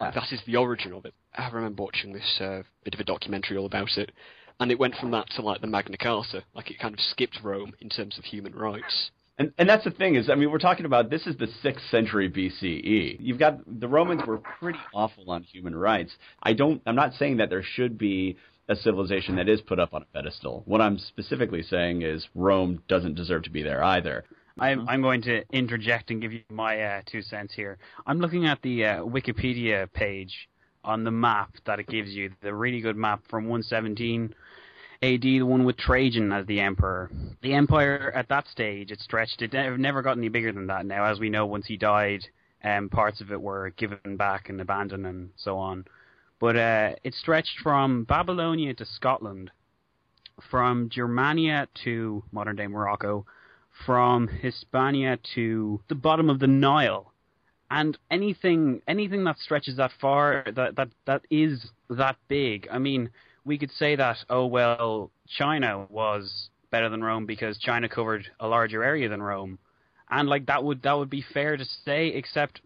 Like 0.00 0.14
that 0.14 0.32
is 0.32 0.40
the 0.46 0.56
origin 0.56 0.92
of 0.92 1.04
it. 1.04 1.14
I 1.34 1.48
remember 1.50 1.82
watching 1.82 2.12
this 2.12 2.38
uh, 2.40 2.62
bit 2.84 2.94
of 2.94 3.00
a 3.00 3.04
documentary 3.04 3.56
all 3.56 3.66
about 3.66 3.96
it, 3.96 4.12
and 4.60 4.70
it 4.70 4.78
went 4.78 4.94
from 4.96 5.10
that 5.12 5.28
to 5.30 5.42
like 5.42 5.60
the 5.60 5.66
Magna 5.66 5.96
Carta. 5.96 6.44
Like 6.54 6.70
it 6.70 6.78
kind 6.78 6.94
of 6.94 7.00
skipped 7.00 7.38
Rome 7.42 7.72
in 7.80 7.88
terms 7.88 8.18
of 8.18 8.24
human 8.24 8.54
rights. 8.54 9.10
And, 9.38 9.52
and 9.56 9.68
that's 9.68 9.84
the 9.84 9.92
thing 9.92 10.16
is, 10.16 10.28
I 10.28 10.34
mean, 10.34 10.50
we're 10.50 10.58
talking 10.58 10.84
about 10.84 11.10
this 11.10 11.26
is 11.26 11.36
the 11.36 11.46
sixth 11.62 11.84
century 11.90 12.28
BCE. 12.28 13.18
You've 13.20 13.38
got 13.38 13.60
the 13.80 13.86
Romans 13.86 14.22
were 14.26 14.38
pretty 14.38 14.80
awful 14.92 15.30
on 15.30 15.44
human 15.44 15.76
rights. 15.76 16.12
I 16.42 16.54
don't. 16.54 16.82
I'm 16.86 16.96
not 16.96 17.14
saying 17.14 17.36
that 17.36 17.48
there 17.48 17.62
should 17.62 17.98
be 17.98 18.36
a 18.68 18.74
civilization 18.74 19.36
that 19.36 19.48
is 19.48 19.60
put 19.60 19.78
up 19.78 19.94
on 19.94 20.02
a 20.02 20.04
pedestal. 20.06 20.62
What 20.66 20.80
I'm 20.80 20.98
specifically 20.98 21.62
saying 21.62 22.02
is 22.02 22.26
Rome 22.34 22.82
doesn't 22.88 23.14
deserve 23.14 23.44
to 23.44 23.50
be 23.50 23.62
there 23.62 23.82
either. 23.82 24.24
I'm, 24.58 24.88
I'm 24.88 25.02
going 25.02 25.22
to 25.22 25.44
interject 25.52 26.10
and 26.10 26.20
give 26.20 26.32
you 26.32 26.42
my 26.50 26.80
uh, 26.80 27.02
two 27.06 27.22
cents 27.22 27.54
here. 27.54 27.78
I'm 28.06 28.18
looking 28.18 28.46
at 28.46 28.60
the 28.62 28.84
uh, 28.84 28.96
Wikipedia 29.04 29.90
page 29.92 30.48
on 30.88 31.04
the 31.04 31.10
map 31.10 31.50
that 31.66 31.78
it 31.78 31.86
gives 31.86 32.10
you, 32.10 32.32
the 32.40 32.54
really 32.54 32.80
good 32.80 32.96
map 32.96 33.20
from 33.28 33.44
117 33.44 34.34
AD, 35.02 35.22
the 35.22 35.42
one 35.42 35.64
with 35.64 35.76
Trajan 35.76 36.32
as 36.32 36.46
the 36.46 36.60
emperor. 36.60 37.10
The 37.42 37.52
empire 37.52 38.10
at 38.14 38.28
that 38.30 38.48
stage, 38.48 38.90
it 38.90 39.00
stretched. 39.00 39.42
It 39.42 39.52
never, 39.78 40.02
got 40.02 40.16
any 40.16 40.28
bigger 40.28 40.50
than 40.50 40.66
that. 40.68 40.86
Now, 40.86 41.04
as 41.04 41.20
we 41.20 41.28
know, 41.28 41.46
once 41.46 41.66
he 41.66 41.76
died, 41.76 42.26
um, 42.64 42.88
parts 42.88 43.20
of 43.20 43.30
it 43.30 43.40
were 43.40 43.70
given 43.76 44.16
back 44.16 44.48
and 44.48 44.60
abandoned 44.60 45.06
and 45.06 45.30
so 45.36 45.58
on. 45.58 45.84
But 46.40 46.56
uh, 46.56 46.94
it 47.04 47.14
stretched 47.14 47.58
from 47.62 48.04
Babylonia 48.04 48.74
to 48.74 48.86
Scotland, 48.86 49.50
from 50.50 50.88
Germania 50.88 51.68
to 51.84 52.24
modern 52.32 52.56
day 52.56 52.66
Morocco, 52.66 53.26
from 53.84 54.26
Hispania 54.26 55.18
to 55.34 55.80
the 55.88 55.94
bottom 55.94 56.30
of 56.30 56.40
the 56.40 56.46
Nile. 56.46 57.12
And 57.70 57.98
anything 58.10 58.80
anything 58.88 59.24
that 59.24 59.38
stretches 59.38 59.76
that 59.76 59.90
far 60.00 60.44
that, 60.54 60.76
that 60.76 60.88
that 61.06 61.22
is 61.30 61.66
that 61.90 62.16
big. 62.28 62.66
I 62.70 62.78
mean, 62.78 63.10
we 63.44 63.58
could 63.58 63.70
say 63.72 63.96
that, 63.96 64.16
oh 64.30 64.46
well, 64.46 65.10
China 65.26 65.86
was 65.90 66.48
better 66.70 66.88
than 66.88 67.02
Rome 67.02 67.26
because 67.26 67.58
China 67.58 67.88
covered 67.88 68.26
a 68.40 68.48
larger 68.48 68.82
area 68.82 69.08
than 69.08 69.22
Rome. 69.22 69.58
And 70.10 70.28
like 70.28 70.46
that 70.46 70.64
would 70.64 70.82
that 70.82 70.96
would 70.96 71.10
be 71.10 71.24
fair 71.34 71.56
to 71.56 71.64
say, 71.84 72.08
except 72.08 72.60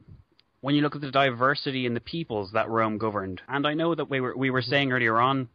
when 0.61 0.77
you 0.77 0.83
look 0.83 0.95
at 0.95 1.01
the 1.01 1.11
diversity 1.11 1.87
in 1.87 1.95
the 1.95 2.01
peoples 2.01 2.53
that 2.53 2.69
Rome 2.69 2.99
governed. 2.99 3.41
And 3.49 3.67
I 3.67 3.75
know 3.75 3.95
that 3.95 4.09
we 4.09 4.21
were 4.21 4.37
we 4.37 4.51
were 4.51 4.63
saying 4.63 4.93
earlier 4.93 5.21
on 5.21 5.49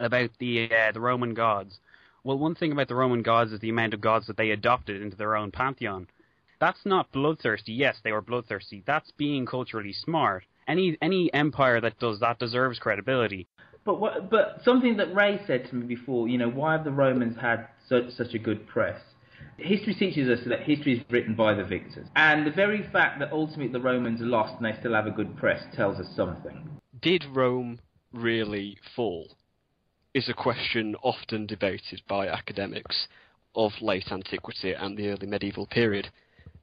about 0.00 0.30
the 0.38 0.70
uh, 0.70 0.92
the 0.92 1.00
Roman 1.00 1.34
gods. 1.34 1.78
Well, 2.24 2.38
one 2.38 2.54
thing 2.54 2.72
about 2.72 2.88
the 2.88 2.94
Roman 2.94 3.22
gods 3.22 3.52
is 3.52 3.60
the 3.60 3.70
amount 3.70 3.94
of 3.94 4.00
gods 4.00 4.26
that 4.26 4.36
they 4.36 4.50
adopted 4.50 5.00
into 5.00 5.16
their 5.16 5.36
own 5.36 5.50
pantheon. 5.50 6.08
That's 6.60 6.84
not 6.84 7.12
bloodthirsty. 7.12 7.72
Yes, 7.72 7.96
they 8.02 8.12
were 8.12 8.20
bloodthirsty. 8.20 8.82
That's 8.86 9.10
being 9.12 9.46
culturally 9.46 9.92
smart. 9.92 10.44
Any 10.66 10.98
any 11.00 11.32
empire 11.32 11.80
that 11.80 11.98
does 11.98 12.20
that 12.20 12.38
deserves 12.38 12.78
credibility. 12.78 13.46
But 13.84 14.00
what, 14.00 14.28
but 14.28 14.60
something 14.64 14.96
that 14.98 15.14
Ray 15.14 15.40
said 15.46 15.66
to 15.70 15.74
me 15.76 15.86
before, 15.86 16.28
you 16.28 16.36
know, 16.36 16.50
why 16.50 16.72
have 16.72 16.84
the 16.84 16.90
Romans 16.90 17.36
had 17.40 17.68
such 17.88 18.10
such 18.10 18.34
a 18.34 18.38
good 18.38 18.66
press? 18.66 19.00
History 19.56 19.94
teaches 19.94 20.28
us 20.28 20.44
that 20.46 20.62
history 20.62 20.98
is 20.98 21.04
written 21.10 21.34
by 21.34 21.54
the 21.54 21.64
victors, 21.64 22.06
and 22.16 22.46
the 22.46 22.50
very 22.50 22.82
fact 22.92 23.18
that 23.20 23.32
ultimately 23.32 23.72
the 23.72 23.80
Romans 23.80 24.20
lost 24.20 24.54
and 24.56 24.64
they 24.64 24.78
still 24.78 24.94
have 24.94 25.06
a 25.06 25.10
good 25.10 25.36
press 25.36 25.62
tells 25.74 25.98
us 25.98 26.06
something. 26.14 26.68
Did 27.00 27.24
Rome 27.32 27.80
really 28.12 28.76
fall? 28.94 29.28
Is 30.14 30.28
a 30.28 30.34
question 30.34 30.96
often 31.02 31.46
debated 31.46 32.02
by 32.08 32.28
academics 32.28 33.06
of 33.54 33.72
late 33.80 34.10
antiquity 34.10 34.72
and 34.72 34.96
the 34.96 35.08
early 35.08 35.26
medieval 35.26 35.66
period. 35.66 36.10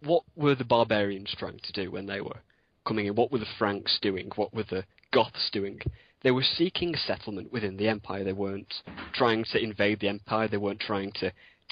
What 0.06 0.24
were 0.36 0.56
the 0.56 0.64
barbarians 0.64 1.34
trying 1.38 1.60
to 1.60 1.74
do 1.74 1.92
when 1.92 2.06
they 2.06 2.22
were 2.22 2.40
coming 2.86 3.08
in? 3.08 3.16
What 3.16 3.32
were 3.32 3.40
the 3.40 3.46
Franks 3.58 3.98
doing? 4.02 4.32
What 4.36 4.54
were 4.54 4.64
the 4.64 4.86
Goths 5.12 5.50
doing? 5.52 5.82
They 6.22 6.32
were 6.32 6.44
seeking 6.44 6.96
settlement 6.96 7.52
within 7.52 7.78
the 7.78 7.88
empire. 7.88 8.24
They 8.24 8.34
weren't 8.34 8.74
trying 9.14 9.46
to 9.52 9.62
invade 9.62 10.00
the 10.00 10.10
empire. 10.10 10.48
They 10.48 10.58
weren't 10.58 10.80
trying 10.80 11.12
to 11.20 11.32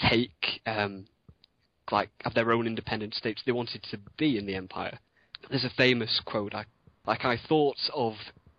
take 0.10 0.62
um, 0.66 1.06
like 1.92 2.10
have 2.24 2.34
their 2.34 2.52
own 2.52 2.68
independent 2.68 3.14
states. 3.14 3.42
They 3.46 3.52
wanted 3.52 3.84
to 3.92 4.00
be 4.18 4.38
in 4.38 4.46
the 4.46 4.56
empire. 4.56 5.00
There's 5.50 5.66
a 5.66 5.70
famous 5.72 6.22
quote. 6.26 6.56
I, 6.56 6.66
like 7.06 7.26
I 7.26 7.38
thought 7.38 7.78
of 7.94 8.14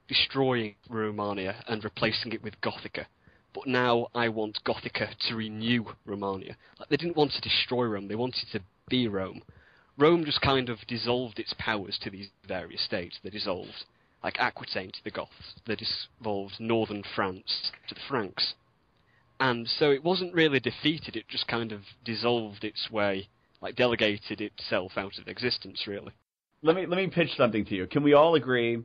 destroying 0.08 0.74
Romania 0.88 1.56
and 1.66 1.82
replacing 1.82 2.32
it 2.32 2.42
with 2.42 2.60
Gothica, 2.60 3.06
but 3.54 3.66
now 3.66 4.08
I 4.14 4.28
want 4.28 4.58
Gothica 4.66 5.14
to 5.28 5.34
renew 5.34 5.86
Romania. 6.04 6.56
Like 6.78 6.88
they 6.90 6.96
didn't 6.96 7.16
want 7.16 7.32
to 7.32 7.40
destroy 7.40 7.84
Rome. 7.86 8.08
They 8.08 8.14
wanted 8.14 8.46
to 8.52 8.60
be 8.88 9.08
Rome. 9.08 9.42
Rome 9.96 10.24
just 10.24 10.40
kind 10.40 10.68
of 10.68 10.78
dissolved 10.86 11.38
its 11.38 11.54
powers 11.58 11.98
to 12.02 12.10
these 12.10 12.28
various 12.46 12.82
states. 12.84 13.18
They 13.22 13.30
dissolved 13.30 13.84
like 14.22 14.38
Aquitaine 14.38 14.90
to 14.90 15.04
the 15.04 15.10
Goths. 15.10 15.54
They 15.66 15.76
dissolved 15.76 16.54
northern 16.58 17.02
France 17.14 17.70
to 17.88 17.94
the 17.94 18.00
Franks 18.08 18.54
and 19.40 19.68
so 19.68 19.90
it 19.90 20.04
wasn't 20.04 20.34
really 20.34 20.60
defeated, 20.60 21.16
it 21.16 21.28
just 21.28 21.48
kind 21.48 21.72
of 21.72 21.80
dissolved 22.04 22.64
its 22.64 22.90
way, 22.90 23.28
like 23.60 23.76
delegated 23.76 24.40
itself 24.40 24.92
out 24.96 25.18
of 25.18 25.28
existence, 25.28 25.86
really. 25.86 26.12
Let 26.62 26.76
me 26.76 26.86
let 26.86 26.96
me 26.96 27.08
pitch 27.08 27.30
something 27.36 27.64
to 27.66 27.74
you. 27.74 27.86
Can 27.86 28.02
we 28.02 28.14
all 28.14 28.36
agree 28.36 28.82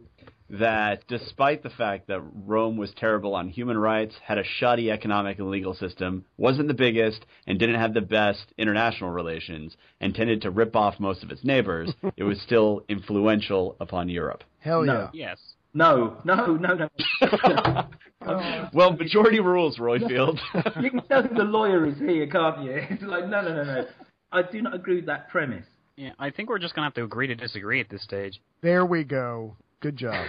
that 0.50 1.04
despite 1.08 1.64
the 1.64 1.70
fact 1.70 2.08
that 2.08 2.22
Rome 2.46 2.78
was 2.78 2.92
terrible 2.96 3.36
on 3.36 3.50
human 3.50 3.78
rights, 3.78 4.16
had 4.24 4.38
a 4.38 4.44
shoddy 4.44 4.92
economic 4.92 5.40
and 5.40 5.50
legal 5.50 5.74
system, 5.74 6.26
wasn't 6.38 6.68
the 6.68 6.74
biggest, 6.74 7.26
and 7.48 7.60
didn't 7.60 7.80
have 7.80 7.94
the 7.94 8.02
best 8.02 8.54
international 8.58 9.12
relations, 9.12 9.76
and 10.02 10.14
tended 10.16 10.42
to 10.42 10.52
rip 10.52 10.76
off 10.76 11.00
most 11.00 11.24
of 11.24 11.32
its 11.32 11.44
neighbors, 11.44 11.94
it 12.18 12.24
was 12.24 12.42
still 12.42 12.84
influential 12.90 13.76
upon 13.80 14.10
Europe? 14.10 14.44
Hell 14.60 14.86
yeah. 14.86 14.94
No. 14.94 15.10
Yes. 15.14 15.38
No, 15.74 16.18
no, 16.24 16.56
no, 16.56 16.74
no. 16.74 16.90
Well, 18.74 18.94
majority 18.94 19.40
rules, 19.40 19.78
Royfield. 19.78 20.40
you 20.82 20.92
can 20.92 21.02
tell 21.04 21.24
the 21.24 21.44
lawyer 21.44 21.86
is 21.86 21.98
here, 21.98 22.28
can't 22.28 22.64
you? 22.64 22.74
It's 22.90 23.04
like, 23.04 23.28
no, 23.28 23.42
no, 23.42 23.56
no, 23.56 23.64
no. 23.64 23.86
I 24.32 24.42
do 24.44 24.62
not 24.62 24.76
agree 24.76 24.98
with 24.98 25.06
that 25.06 25.30
premise. 25.30 25.66
Yeah, 25.96 26.12
I 26.20 26.30
think 26.30 26.50
we're 26.50 26.60
just 26.60 26.76
gonna 26.76 26.88
have 26.88 26.94
to 26.96 27.04
agree 27.04 27.28
to 27.28 27.36
disagree 27.36 27.82
at 27.82 27.90
this 27.90 28.04
stage. 28.04 28.40
There 28.62 28.86
we 28.86 29.04
go. 29.04 29.56
Good 29.82 29.98
job. 29.98 30.26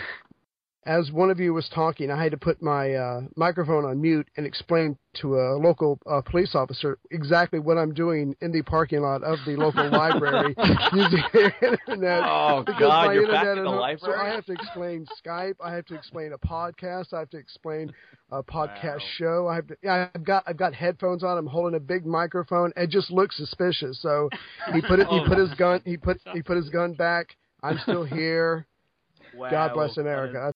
As 0.86 1.12
one 1.12 1.28
of 1.30 1.38
you 1.38 1.52
was 1.52 1.68
talking, 1.74 2.10
I 2.10 2.20
had 2.22 2.32
to 2.32 2.38
put 2.38 2.62
my 2.62 2.94
uh, 2.94 3.20
microphone 3.36 3.84
on 3.84 4.00
mute 4.00 4.26
and 4.38 4.46
explain 4.46 4.96
to 5.20 5.34
a 5.38 5.58
local 5.58 5.98
uh, 6.10 6.22
police 6.22 6.54
officer 6.54 6.98
exactly 7.10 7.58
what 7.58 7.76
I'm 7.76 7.92
doing 7.92 8.34
in 8.40 8.50
the 8.50 8.62
parking 8.62 9.00
lot 9.02 9.22
of 9.22 9.38
the 9.44 9.56
local 9.56 9.88
library 9.90 10.54
using 10.94 11.22
the 11.34 11.52
internet. 11.62 12.22
Oh, 12.24 12.64
God, 12.78 13.06
my 13.08 13.12
you're 13.12 13.24
internet 13.24 13.42
back 13.44 13.58
at 13.58 13.62
the 13.62 13.68
library? 13.68 14.14
So 14.16 14.20
I 14.26 14.28
have 14.30 14.46
to 14.46 14.52
explain 14.52 15.06
Skype. 15.22 15.56
I 15.62 15.74
have 15.74 15.84
to 15.86 15.94
explain 15.94 16.32
a 16.32 16.38
podcast. 16.38 17.12
I 17.12 17.18
have 17.18 17.30
to 17.30 17.36
explain 17.38 17.92
a 18.30 18.42
podcast 18.42 19.00
Wow. 19.00 19.06
show. 19.18 19.48
I 19.48 19.56
have 19.56 19.66
to. 19.66 19.76
Yeah, 19.82 20.08
I've 20.14 20.24
got 20.24 20.44
I've 20.46 20.56
got 20.56 20.72
headphones 20.74 21.22
on. 21.22 21.36
I'm 21.36 21.46
holding 21.46 21.76
a 21.76 21.80
big 21.80 22.06
microphone. 22.06 22.72
It 22.74 22.88
just 22.88 23.10
looks 23.10 23.36
suspicious. 23.36 24.00
So 24.00 24.30
he 24.72 24.80
put 24.80 24.98
it. 24.98 25.08
He 25.08 25.20
put 25.28 25.36
his 25.36 25.52
gun. 25.54 25.82
He 25.84 25.98
put 25.98 26.20
he 26.32 26.40
put 26.42 26.56
his 26.56 26.70
gun 26.70 26.94
back. 26.94 27.36
I'm 27.62 27.78
still 27.82 28.04
here. 28.04 28.66
God 29.38 29.74
bless 29.74 29.96
America. 29.96 30.52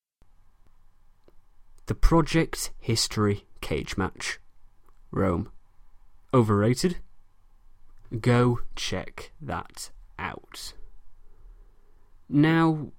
The 1.87 1.95
Project 1.95 2.71
History 2.79 3.45
Cage 3.61 3.97
Match. 3.97 4.39
Rome. 5.11 5.51
Overrated? 6.33 6.97
Go 8.19 8.59
check 8.75 9.31
that 9.41 9.91
out. 10.17 10.73
Now, 12.27 12.91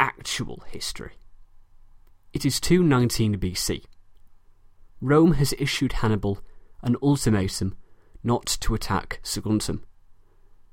actual 0.00 0.62
history. 0.70 1.12
It 2.32 2.44
is 2.44 2.60
219 2.60 3.38
BC. 3.38 3.84
Rome 5.00 5.34
has 5.34 5.54
issued 5.58 5.94
Hannibal 5.94 6.40
an 6.82 6.96
ultimatum 7.02 7.76
not 8.22 8.46
to 8.60 8.74
attack 8.74 9.20
Saguntum, 9.22 9.82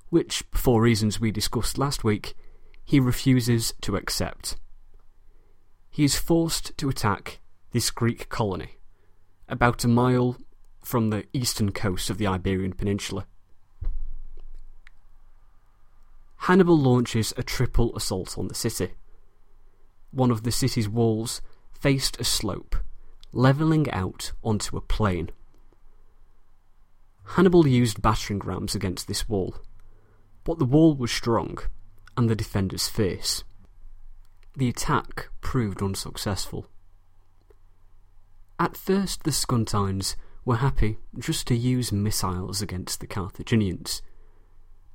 which, 0.10 0.44
for 0.54 0.82
reasons 0.82 1.20
we 1.20 1.32
discussed 1.32 1.78
last 1.78 2.04
week, 2.04 2.36
he 2.84 3.00
refuses 3.00 3.74
to 3.82 3.96
accept 3.96 4.58
he 5.94 6.04
is 6.04 6.18
forced 6.18 6.76
to 6.76 6.90
attack 6.90 7.40
this 7.70 7.92
Greek 7.92 8.28
colony, 8.28 8.78
about 9.48 9.84
a 9.84 9.88
mile 9.88 10.38
from 10.84 11.12
the 11.12 11.26
eastern 11.34 11.72
coast 11.72 12.10
of 12.10 12.18
the 12.18 12.26
Iberian 12.26 12.74
Peninsula. 12.74 13.28
Hannibal 16.38 16.80
launches 16.80 17.32
a 17.38 17.44
triple 17.44 17.96
assault 17.96 18.40
on 18.40 18.48
the 18.48 18.56
city. 18.56 18.96
One 20.10 20.32
of 20.32 20.42
the 20.42 20.52
city's 20.52 20.90
walls 20.90 21.44
faced 21.80 22.20
a 22.20 22.24
slope, 22.24 22.76
levelling 23.32 23.88
out 23.92 24.32
onto 24.44 24.76
a 24.76 24.82
plain. 24.82 25.30
Hannibal 27.36 27.68
used 27.68 28.02
battering 28.02 28.40
rams 28.40 28.74
against 28.74 29.08
this 29.08 29.30
wall, 29.30 29.58
but 30.44 30.58
the 30.58 30.66
wall 30.66 30.96
was 30.96 31.12
strong 31.12 31.60
and 32.16 32.30
the 32.30 32.36
defenders 32.36 32.88
fierce. 32.88 33.44
The 34.56 34.70
attack 34.70 35.30
proved 35.42 35.82
unsuccessful. 35.82 36.68
At 38.60 38.78
first, 38.78 39.24
the 39.24 39.32
Saguntines 39.32 40.16
were 40.46 40.58
happy 40.58 40.98
just 41.18 41.48
to 41.48 41.56
use 41.56 41.92
missiles 41.92 42.62
against 42.62 43.00
the 43.00 43.08
Carthaginians, 43.08 44.02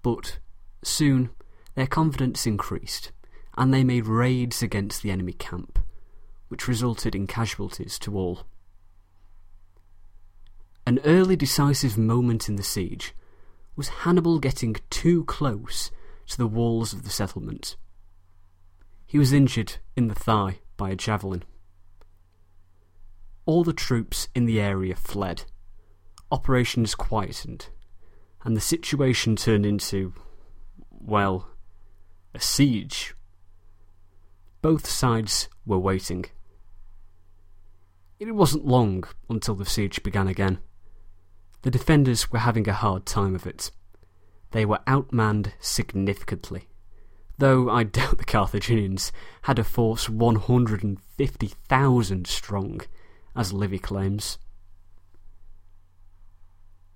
but 0.03 0.39
soon 0.83 1.31
their 1.75 1.87
confidence 1.87 2.47
increased 2.47 3.13
and 3.57 3.75
they 3.75 3.83
made 3.83 4.07
raids 4.07 4.63
against 4.63 5.03
the 5.03 5.11
enemy 5.11 5.33
camp, 5.33 5.81
which 6.49 6.69
resulted 6.69 7.15
in 7.15 7.27
casualties 7.27 7.99
to 7.99 8.17
all. 8.17 8.47
An 10.87 11.01
early 11.05 11.37
decisive 11.37 11.99
moment 11.99 12.49
in 12.49 12.57
the 12.57 12.63
siege 12.63 13.15
was 13.75 13.89
Hannibal 13.89 14.39
getting 14.39 14.77
too 14.91 15.25
close 15.25 15.91
to 16.29 16.37
the 16.37 16.47
walls 16.47 16.93
of 16.93 17.05
the 17.05 17.11
settlement. 17.11 17.77
He 19.07 19.19
was 19.19 19.33
injured 19.33 19.77
in 19.97 20.09
the 20.09 20.15
thigh 20.15 20.61
by 20.77 20.91
a 20.91 20.97
javelin. 20.97 21.45
All 23.47 23.65
the 23.65 23.73
troops 23.73 24.29
in 24.35 24.45
the 24.45 24.61
area 24.61 24.95
fled. 24.95 25.45
Operations 26.31 26.95
quietened. 26.95 27.69
and 28.45 28.57
the 28.57 28.61
situation 28.61 29.37
turned 29.37 29.67
into, 29.67 30.15
well, 30.91 31.49
a 32.35 32.41
siege. 32.41 33.15
Both 34.63 34.87
sides 34.87 35.49
were 35.67 35.79
waiting. 35.79 36.27
It 38.19 38.35
wasn't 38.35 38.67
long 38.67 39.05
until 39.29 39.55
the 39.55 39.65
siege 39.65 40.03
began 40.03 40.29
again. 40.29 40.59
The 41.63 41.71
defenders 41.71 42.31
were 42.31 42.39
having 42.39 42.69
a 42.69 42.73
hard 42.73 43.07
time 43.07 43.35
of 43.35 43.47
it. 43.47 43.71
They 44.51 44.65
were 44.65 44.81
outmanned 44.87 45.53
significantly, 45.61 46.69
though 47.37 47.69
I 47.69 47.83
doubt 47.85 48.17
the 48.19 48.25
Carthaginians 48.25 49.13
had 49.43 49.59
a 49.59 49.65
force 49.65 50.09
150,000 50.09 52.27
strong, 52.27 52.81
as 53.37 53.53
Livy 53.53 53.79
claims. 53.79 54.39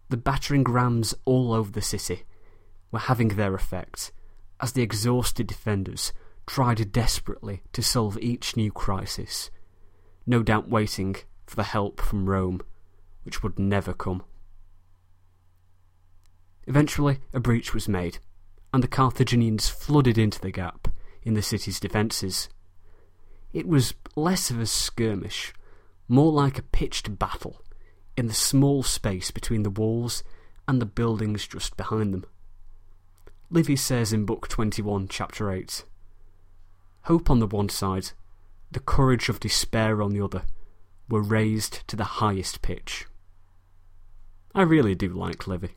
The 0.09 0.17
battering 0.17 0.65
rams 0.65 1.15
all 1.25 1.53
over 1.53 1.71
the 1.71 1.83
city 1.83 2.25
were 2.91 2.99
having 2.99 3.29
their 3.29 3.55
effect 3.55 4.13
as 4.61 4.73
the 4.73 4.83
exhausted 4.83 5.47
defenders 5.47 6.13
tried 6.47 6.93
desperately 6.93 7.63
to 7.73 7.83
solve 7.83 8.19
each 8.19 8.57
new 8.57 8.71
crisis, 8.71 9.51
no 10.27 10.43
doubt 10.43 10.69
waiting 10.69 11.17
for 11.47 11.57
the 11.57 11.65
help 11.65 12.01
from 12.01 12.29
Rome, 12.29 12.61
which 13.25 13.43
would 13.43 13.59
never 13.59 13.93
come. 13.93 14.23
Eventually, 16.67 17.19
a 17.33 17.41
breach 17.41 17.75
was 17.75 17.89
made, 17.89 18.19
and 18.73 18.83
the 18.83 18.89
Carthaginians 18.89 19.69
flooded 19.69 20.17
into 20.17 20.41
the 20.41 20.51
gap 20.51 20.89
in 21.23 21.35
the 21.35 21.43
city's 21.43 21.81
defences. 21.81 22.49
It 23.53 23.67
was 23.67 23.95
less 24.17 24.51
of 24.51 24.61
a 24.61 24.67
skirmish, 24.67 25.53
more 26.09 26.33
like 26.33 26.59
a 26.59 26.63
pitched 26.63 27.19
battle 27.19 27.63
in 28.17 28.27
the 28.27 28.35
small 28.35 28.83
space 28.83 29.31
between 29.31 29.63
the 29.63 29.71
walls 29.71 30.23
and 30.69 30.81
the 30.81 30.87
buildings 30.87 31.47
just 31.47 31.77
behind 31.77 32.15
them. 32.15 32.25
Livy 33.51 33.77
says 33.77 34.13
in 34.13 34.25
Book 34.25 34.49
21, 34.49 35.09
Chapter 35.09 35.51
8 35.51 35.85
Hope 37.03 37.31
on 37.31 37.41
the 37.41 37.47
one 37.47 37.69
side, 37.69 38.13
the 38.71 38.81
courage 38.81 39.29
of 39.29 39.41
despair 39.41 40.01
on 40.01 40.13
the 40.13 40.23
other, 40.23 40.45
were 41.09 41.21
raised 41.21 41.87
to 41.89 41.97
the 41.97 42.05
highest 42.05 42.63
pitch. 42.63 43.07
I 44.55 44.63
really 44.63 44.95
do 44.95 45.09
like 45.09 45.47
Livy. 45.47 45.77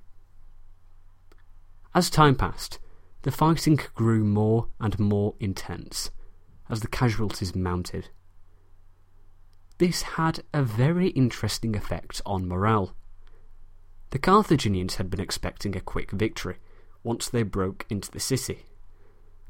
As 1.96 2.10
time 2.10 2.36
passed, 2.36 2.78
the 3.22 3.32
fighting 3.32 3.80
grew 3.96 4.26
more 4.26 4.68
and 4.82 5.00
more 5.00 5.34
intense 5.40 6.12
as 6.70 6.82
the 6.82 6.90
casualties 6.90 7.56
mounted. 7.56 8.10
This 9.78 10.02
had 10.02 10.44
a 10.54 10.62
very 10.62 11.08
interesting 11.12 11.74
effect 11.74 12.22
on 12.26 12.50
morale. 12.50 12.98
The 14.10 14.20
Carthaginians 14.20 14.96
had 14.96 15.10
been 15.10 15.22
expecting 15.22 15.74
a 15.74 15.80
quick 15.80 16.12
victory 16.12 16.58
once 17.02 17.30
they 17.30 17.44
broke 17.44 17.86
into 17.90 18.12
the 18.12 18.20
city. 18.20 18.66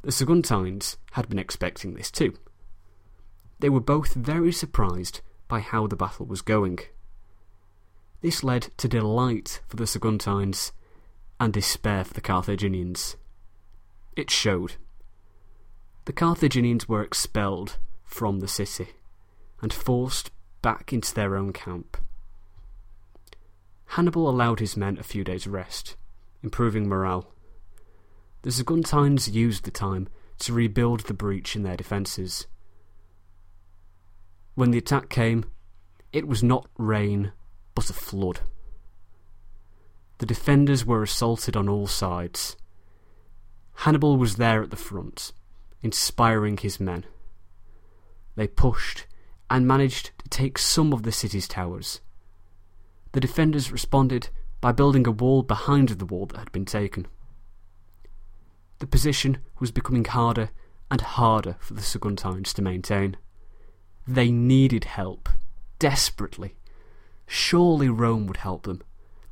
The 0.03 0.11
Saguntines 0.11 0.97
had 1.13 1.27
been 1.27 1.39
expecting 1.39 1.95
this 1.95 2.11
too. 2.11 2.35
They 3.59 3.69
were 3.69 3.79
both 3.79 4.13
very 4.13 4.51
surprised 4.51 5.21
by 5.47 5.61
how 5.61 5.87
the 5.87 5.95
battle 5.95 6.27
was 6.27 6.43
going. 6.43 6.77
This 8.21 8.43
led 8.43 8.69
to 8.77 8.87
delight 8.87 9.61
for 9.67 9.77
the 9.77 9.85
Saguntines 9.85 10.73
and 11.39 11.53
despair 11.53 12.03
for 12.03 12.13
the 12.13 12.21
Carthaginians. 12.21 13.15
It 14.15 14.29
showed. 14.29 14.75
The 16.05 16.13
Carthaginians 16.13 16.87
were 16.87 17.03
expelled 17.03 17.77
from 18.03 18.39
the 18.39 18.47
city 18.47 18.89
and 19.61 19.73
forced 19.73 20.31
back 20.61 20.93
into 20.93 21.13
their 21.13 21.35
own 21.35 21.51
camp. 21.53 21.97
Hannibal 23.89 24.29
allowed 24.29 24.59
his 24.59 24.77
men 24.77 24.97
a 24.97 25.03
few 25.03 25.23
days' 25.23 25.47
rest, 25.47 25.95
improving 26.41 26.87
morale. 26.87 27.31
The 28.41 28.51
Saguntines 28.51 29.31
used 29.31 29.63
the 29.63 29.71
time 29.71 30.07
to 30.39 30.53
rebuild 30.53 31.01
the 31.01 31.13
breach 31.13 31.55
in 31.55 31.63
their 31.63 31.77
defences. 31.77 32.47
When 34.53 34.71
the 34.71 34.77
attack 34.77 35.09
came, 35.09 35.45
it 36.13 36.27
was 36.27 36.43
not 36.43 36.69
rain, 36.77 37.31
but 37.73 37.89
a 37.89 37.93
flood. 37.93 38.41
The 40.17 40.25
defenders 40.25 40.85
were 40.85 41.03
assaulted 41.03 41.57
on 41.57 41.67
all 41.67 41.87
sides. 41.87 42.55
Hannibal 43.79 44.17
was 44.17 44.35
there 44.35 44.63
at 44.63 44.69
the 44.69 44.77
front, 44.77 45.33
inspiring 45.81 46.57
his 46.57 46.79
men. 46.79 47.05
They 48.35 48.47
pushed 48.47 49.07
and 49.49 49.67
managed 49.67 50.11
to 50.19 50.29
take 50.29 50.57
some 50.57 50.93
of 50.93 51.03
the 51.03 51.11
city's 51.11 51.47
towers. 51.47 52.01
The 53.11 53.19
defenders 53.19 53.71
responded 53.71 54.29
by 54.61 54.71
building 54.71 55.05
a 55.05 55.11
wall 55.11 55.43
behind 55.43 55.89
the 55.89 56.05
wall 56.05 56.25
that 56.27 56.37
had 56.37 56.51
been 56.51 56.65
taken. 56.65 57.07
The 58.79 58.87
position 58.87 59.39
was 59.59 59.71
becoming 59.71 60.05
harder 60.05 60.49
and 60.89 61.01
harder 61.01 61.57
for 61.59 61.73
the 61.73 61.81
Saguntines 61.81 62.53
to 62.53 62.61
maintain. 62.61 63.17
They 64.07 64.31
needed 64.31 64.85
help, 64.85 65.29
desperately. 65.79 66.55
Surely 67.27 67.89
Rome 67.89 68.27
would 68.27 68.37
help 68.37 68.63
them. 68.63 68.81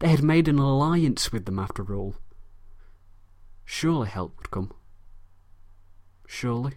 They 0.03 0.09
had 0.09 0.21
made 0.21 0.49
an 0.49 0.59
alliance 0.59 1.31
with 1.31 1.45
them 1.45 1.57
after 1.57 1.95
all. 1.95 2.15
Surely 3.63 4.09
help 4.09 4.35
would 4.35 4.51
come. 4.51 4.73
Surely. 6.27 6.73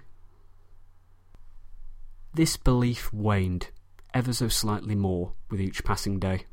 This 2.33 2.57
belief 2.57 3.13
waned 3.13 3.71
ever 4.15 4.33
so 4.33 4.47
slightly 4.47 4.95
more 4.95 5.33
with 5.51 5.61
each 5.61 5.83
passing 5.83 6.21
day. 6.21 6.45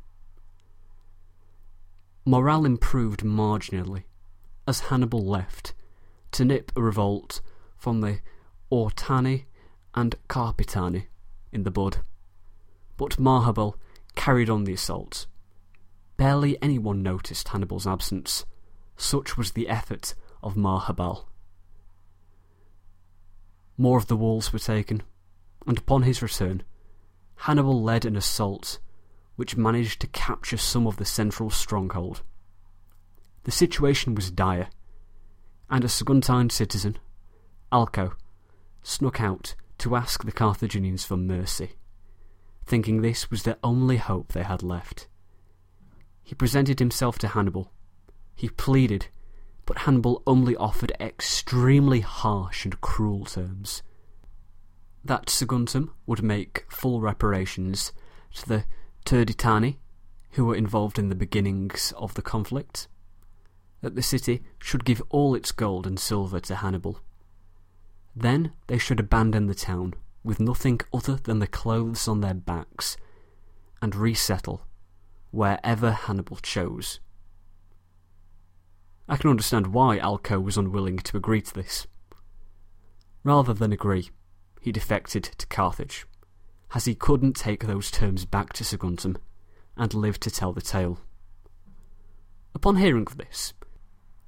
Morale 2.25 2.65
improved 2.65 3.21
marginally 3.21 4.05
as 4.67 4.79
Hannibal 4.89 5.23
left 5.23 5.75
to 6.31 6.43
nip 6.43 6.71
a 6.75 6.81
revolt 6.81 7.41
from 7.77 8.01
the 8.01 8.17
Oretani 8.71 9.45
and 9.93 10.15
Carpetani 10.27 11.05
in 11.51 11.65
the 11.65 11.69
bud. 11.69 11.97
But 12.97 13.19
Maharbal 13.19 13.75
carried 14.15 14.49
on 14.49 14.63
the 14.63 14.73
assault. 14.73 15.27
Barely 16.23 16.57
anyone 16.61 17.03
noticed 17.03 17.49
Hannibal's 17.49 17.85
absence. 17.85 18.45
Such 18.95 19.37
was 19.37 19.51
the 19.51 19.67
effort 19.67 20.15
of 20.41 20.55
Maharbal. 20.55 21.25
More 23.77 23.97
of 23.97 24.07
the 24.07 24.15
walls 24.15 24.53
were 24.53 24.59
taken, 24.59 25.03
and 25.67 25.77
upon 25.77 26.03
his 26.03 26.21
return, 26.21 26.63
Hannibal 27.39 27.83
led 27.83 28.05
an 28.05 28.15
assault 28.15 28.79
which 29.35 29.57
managed 29.57 29.99
to 29.99 30.07
capture 30.07 30.55
some 30.55 30.87
of 30.87 30.95
the 30.95 31.03
central 31.03 31.49
stronghold. 31.49 32.21
The 33.43 33.51
situation 33.51 34.15
was 34.15 34.31
dire, 34.31 34.69
and 35.69 35.83
a 35.83 35.89
Saguntine 35.89 36.53
citizen, 36.53 36.99
Alco, 37.69 38.13
snuck 38.81 39.19
out 39.19 39.55
to 39.79 39.97
ask 39.97 40.23
the 40.23 40.31
Carthaginians 40.31 41.03
for 41.03 41.17
mercy, 41.17 41.73
thinking 42.65 43.01
this 43.01 43.29
was 43.29 43.43
the 43.43 43.57
only 43.61 43.97
hope 43.97 44.31
they 44.31 44.43
had 44.43 44.63
left. 44.63 45.09
He 46.23 46.35
presented 46.35 46.79
himself 46.79 47.19
to 47.19 47.27
Hannibal. 47.29 47.71
He 48.35 48.49
pleaded, 48.49 49.07
but 49.65 49.79
Hannibal 49.79 50.23
only 50.25 50.55
offered 50.55 50.93
extremely 50.99 51.99
harsh 51.99 52.65
and 52.65 52.79
cruel 52.81 53.25
terms 53.25 53.83
that 55.05 55.29
Saguntum 55.29 55.89
would 56.05 56.23
make 56.23 56.65
full 56.69 57.01
reparations 57.01 57.91
to 58.35 58.47
the 58.47 58.65
Turdetani, 59.05 59.77
who 60.31 60.45
were 60.45 60.55
involved 60.55 60.97
in 60.97 61.09
the 61.09 61.15
beginnings 61.15 61.93
of 61.97 62.13
the 62.13 62.21
conflict, 62.21 62.87
that 63.81 63.95
the 63.95 64.01
city 64.01 64.43
should 64.59 64.85
give 64.85 65.01
all 65.09 65.35
its 65.35 65.51
gold 65.51 65.85
and 65.85 65.99
silver 65.99 66.39
to 66.39 66.55
Hannibal. 66.55 67.01
Then 68.15 68.53
they 68.67 68.77
should 68.77 68.99
abandon 68.99 69.47
the 69.47 69.55
town 69.55 69.93
with 70.23 70.39
nothing 70.39 70.79
other 70.93 71.15
than 71.15 71.39
the 71.39 71.47
clothes 71.47 72.07
on 72.07 72.21
their 72.21 72.33
backs 72.33 72.95
and 73.81 73.95
resettle 73.95 74.65
wherever 75.33 75.91
Hannibal 75.91 76.37
chose. 76.37 76.99
I 79.09 79.17
can 79.17 79.31
understand 79.31 79.73
why 79.73 79.97
Alco 79.97 80.41
was 80.41 80.57
unwilling 80.57 80.99
to 80.99 81.17
agree 81.17 81.41
to 81.41 81.53
this. 81.53 81.87
Rather 83.23 83.51
than 83.51 83.73
agree, 83.73 84.11
he 84.61 84.71
defected 84.71 85.23
to 85.23 85.47
Carthage, 85.47 86.05
as 86.75 86.85
he 86.85 86.93
couldn't 86.93 87.35
take 87.35 87.65
those 87.65 87.89
terms 87.89 88.25
back 88.25 88.53
to 88.53 88.63
Saguntum 88.63 89.17
and 89.75 89.95
live 89.95 90.19
to 90.19 90.29
tell 90.29 90.53
the 90.53 90.61
tale. 90.61 90.99
Upon 92.53 92.75
hearing 92.75 93.07
of 93.07 93.17
this, 93.17 93.53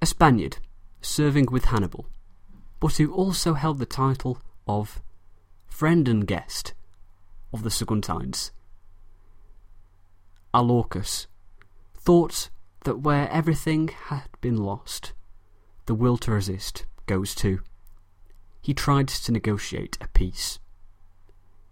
a 0.01 0.07
Spaniard 0.07 0.57
serving 1.01 1.45
with 1.51 1.65
Hannibal, 1.65 2.09
but 2.79 2.97
who 2.97 3.13
also 3.13 3.53
held 3.53 3.77
the 3.77 3.85
title 3.85 4.39
of 4.67 5.03
friend 5.67 6.07
and 6.07 6.25
guest 6.25 6.73
of 7.53 7.61
the 7.61 7.69
Saguntines, 7.69 8.49
Alorcus, 10.55 11.27
thought 11.93 12.49
that 12.85 13.01
where 13.01 13.29
everything 13.29 13.89
had 13.89 14.29
been 14.41 14.57
lost, 14.57 15.13
the 15.85 15.93
will 15.93 16.17
to 16.17 16.31
resist 16.31 16.85
goes 17.05 17.35
too 17.35 17.59
he 18.65 18.73
tried 18.73 19.07
to 19.07 19.31
negotiate 19.31 19.95
a 20.01 20.07
peace. 20.07 20.57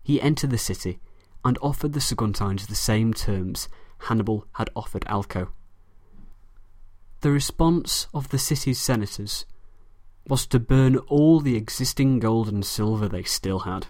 He 0.03 0.21
entered 0.21 0.51
the 0.51 0.59
city 0.59 0.99
and 1.43 1.57
offered 1.59 1.93
the 1.93 1.99
Saguntines 1.99 2.67
the 2.67 2.75
same 2.75 3.15
terms 3.15 3.67
Hannibal 4.01 4.45
had 4.53 4.69
offered 4.75 5.03
Alco. 5.05 5.47
the 7.21 7.31
response 7.31 8.05
of 8.13 8.29
the 8.29 8.37
city's 8.37 8.79
senators 8.79 9.45
was 10.27 10.45
to 10.45 10.59
burn 10.59 10.97
all 11.07 11.39
the 11.39 11.55
existing 11.55 12.19
gold 12.19 12.47
and 12.47 12.63
silver 12.63 13.09
they 13.09 13.23
still 13.23 13.61
had. 13.61 13.87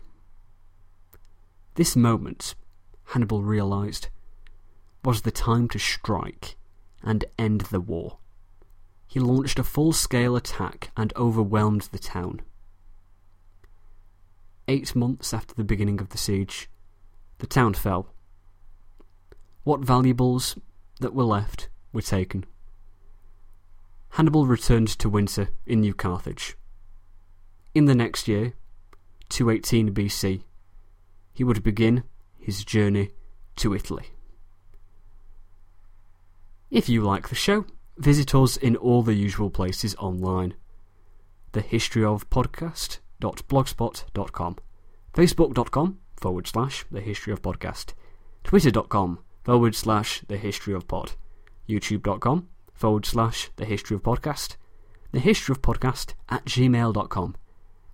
This 1.76 1.98
moment, 1.98 2.56
Hannibal 3.08 3.44
realised, 3.44 4.08
was 5.04 5.22
the 5.22 5.32
time 5.32 5.68
to 5.70 5.80
strike 5.80 6.56
and 7.04 7.26
end 7.38 7.62
the 7.62 7.82
war. 7.82 8.18
He 9.08 9.20
launched 9.20 9.60
a 9.60 9.64
full-scale 9.64 10.36
attack 10.36 10.92
and 10.98 11.14
overwhelmed 11.16 11.90
the 11.92 12.00
town. 12.00 12.42
Eight 14.68 14.96
months 14.96 15.34
after 15.34 15.54
the 15.54 15.64
beginning 15.64 16.00
of 16.00 16.10
the 16.10 16.18
siege, 16.18 16.70
the 17.40 17.48
town 17.48 17.74
fell. 17.74 18.14
What 19.64 19.82
valuables 19.82 20.58
that 21.00 21.14
were 21.14 21.24
left 21.24 21.70
were 21.92 22.02
taken. 22.02 22.46
Hannibal 24.12 24.46
returned 24.46 24.88
to 25.00 25.10
winter 25.10 25.50
in 25.66 25.82
New 25.82 25.94
Carthage. 25.94 26.56
In 27.74 27.86
the 27.86 27.96
next 27.96 28.28
year, 28.28 28.54
218 29.30 29.94
BC, 29.94 30.44
he 31.34 31.44
would 31.44 31.64
begin 31.64 32.04
his 32.40 32.64
journey 32.64 33.10
to 33.58 33.74
Italy. 33.74 34.06
If 36.74 36.90
you 36.90 37.02
like 37.04 37.30
the 37.30 37.36
show, 37.36 37.66
visit 38.00 38.34
us 38.34 38.58
in 38.58 38.76
all 38.76 39.04
the 39.04 39.14
usual 39.14 39.52
places 39.52 39.94
online. 39.98 40.56
The 41.52 41.62
History 41.62 42.04
of 42.04 42.28
Podcast.blogspot.com, 42.32 44.56
Facebook.com 45.14 46.00
forward 46.18 46.48
slash 46.48 46.86
The 46.90 47.02
History 47.02 47.32
of 47.32 47.44
Podcast, 47.44 47.94
Twitter.com 48.44 49.20
forward 49.44 49.76
slash 49.76 50.22
The 50.28 50.38
History 50.38 50.74
of 50.74 50.88
Pod, 50.88 51.12
YouTube.com 51.70 52.48
forward 52.74 53.06
slash 53.06 53.52
The 53.56 53.66
History 53.66 53.94
of 53.94 54.02
Podcast, 54.02 54.56
The 55.12 55.20
History 55.20 55.54
of 55.54 55.62
Podcast 55.62 56.16
at 56.28 56.44
gmail.com, 56.46 57.36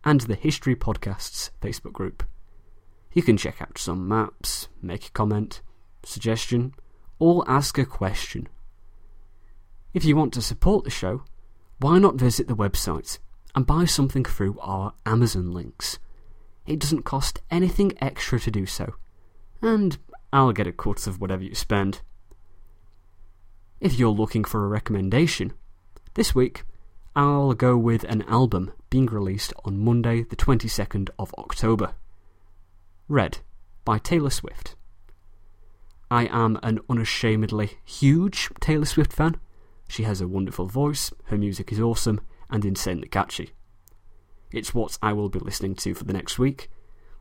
and 0.06 0.22
The 0.22 0.36
History 0.36 0.78
Podcasts 0.78 1.50
Facebook 1.62 1.92
group. 1.92 2.24
You 3.12 3.24
can 3.24 3.36
check 3.36 3.62
out 3.62 3.78
some 3.78 4.08
maps, 4.08 4.70
make 4.82 5.08
a 5.08 5.12
comment, 5.12 5.60
suggestion, 6.06 6.76
or 7.20 7.44
ask 7.46 7.78
a 7.78 7.84
question. 7.84 8.48
If 9.94 10.06
you 10.06 10.16
want 10.16 10.34
to 10.34 10.42
support 10.42 10.84
the 10.84 10.92
show, 10.92 11.24
why 11.80 11.98
not 11.98 12.16
visit 12.16 12.48
the 12.48 12.56
website 12.56 13.18
and 13.56 13.66
buy 13.66 13.86
something 13.86 14.24
through 14.24 14.60
our 14.60 14.94
Amazon 15.06 15.52
links? 15.52 15.98
It 16.68 16.80
doesn't 16.80 17.04
cost 17.04 17.42
anything 17.50 17.94
extra 18.00 18.40
to 18.42 18.52
do 18.52 18.68
so, 18.68 18.94
and 19.62 19.98
I'll 20.32 20.52
get 20.52 20.68
a 20.68 20.72
cut 20.72 21.08
of 21.08 21.20
whatever 21.20 21.44
you 21.44 21.56
spend. 21.56 22.02
If 23.82 23.98
you're 23.98 24.10
looking 24.10 24.44
for 24.44 24.64
a 24.64 24.68
recommendation, 24.68 25.54
this 26.14 26.36
week 26.36 26.64
I'll 27.16 27.54
go 27.54 27.76
with 27.76 28.04
an 28.04 28.22
album 28.24 28.72
being 28.92 29.08
released 29.08 29.54
on 29.66 29.84
Monday, 29.84 30.24
the 30.24 30.36
22nd 30.36 31.10
of 31.18 31.34
October. 31.40 31.96
Red 33.08 33.40
by 33.86 33.98
Taylor 33.98 34.30
Swift. 34.30 34.76
I 36.12 36.26
am 36.28 36.60
an 36.62 36.80
unashamedly 36.88 37.80
huge 37.84 38.50
Taylor 38.60 38.86
Swift 38.86 39.14
fan. 39.14 39.40
She 39.90 40.04
has 40.04 40.22
a 40.22 40.28
wonderful 40.28 40.68
voice, 40.68 41.12
her 41.26 41.38
music 41.38 41.72
is 41.72 41.80
awesome, 41.80 42.22
and 42.48 42.64
insanely 42.64 43.08
catchy. 43.08 43.50
It's 44.54 44.74
what 44.74 45.00
I 45.02 45.14
will 45.14 45.30
be 45.30 45.40
listening 45.40 45.74
to 45.76 45.96
for 45.96 46.04
the 46.04 46.14
next 46.14 46.38
week. 46.38 46.70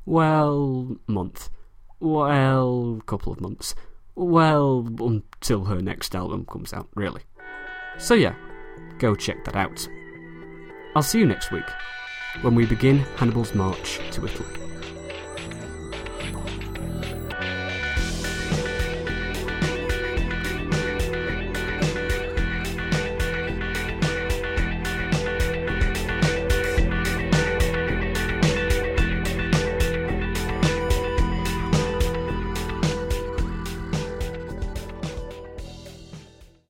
Well, 0.05 0.99
month. 1.07 1.49
Well, 1.99 3.01
couple 3.07 3.33
of 3.33 3.41
months. 3.41 3.75
Well, 4.15 4.87
until 5.01 5.65
her 5.65 5.81
next 5.81 6.15
album 6.15 6.45
comes 6.45 6.75
out, 6.75 6.89
really. 6.95 7.23
So, 7.97 8.13
yeah, 8.13 8.35
go 8.99 9.15
check 9.15 9.47
that 9.47 9.57
out. 9.57 9.89
I'll 10.95 11.03
see 11.03 11.21
you 11.21 11.27
next 11.27 11.51
week 11.51 11.69
when 12.43 12.55
we 12.55 12.67
begin 12.67 12.99
Hannibal's 13.17 13.55
march 13.55 13.99
to 14.13 14.27
Italy. 14.27 14.78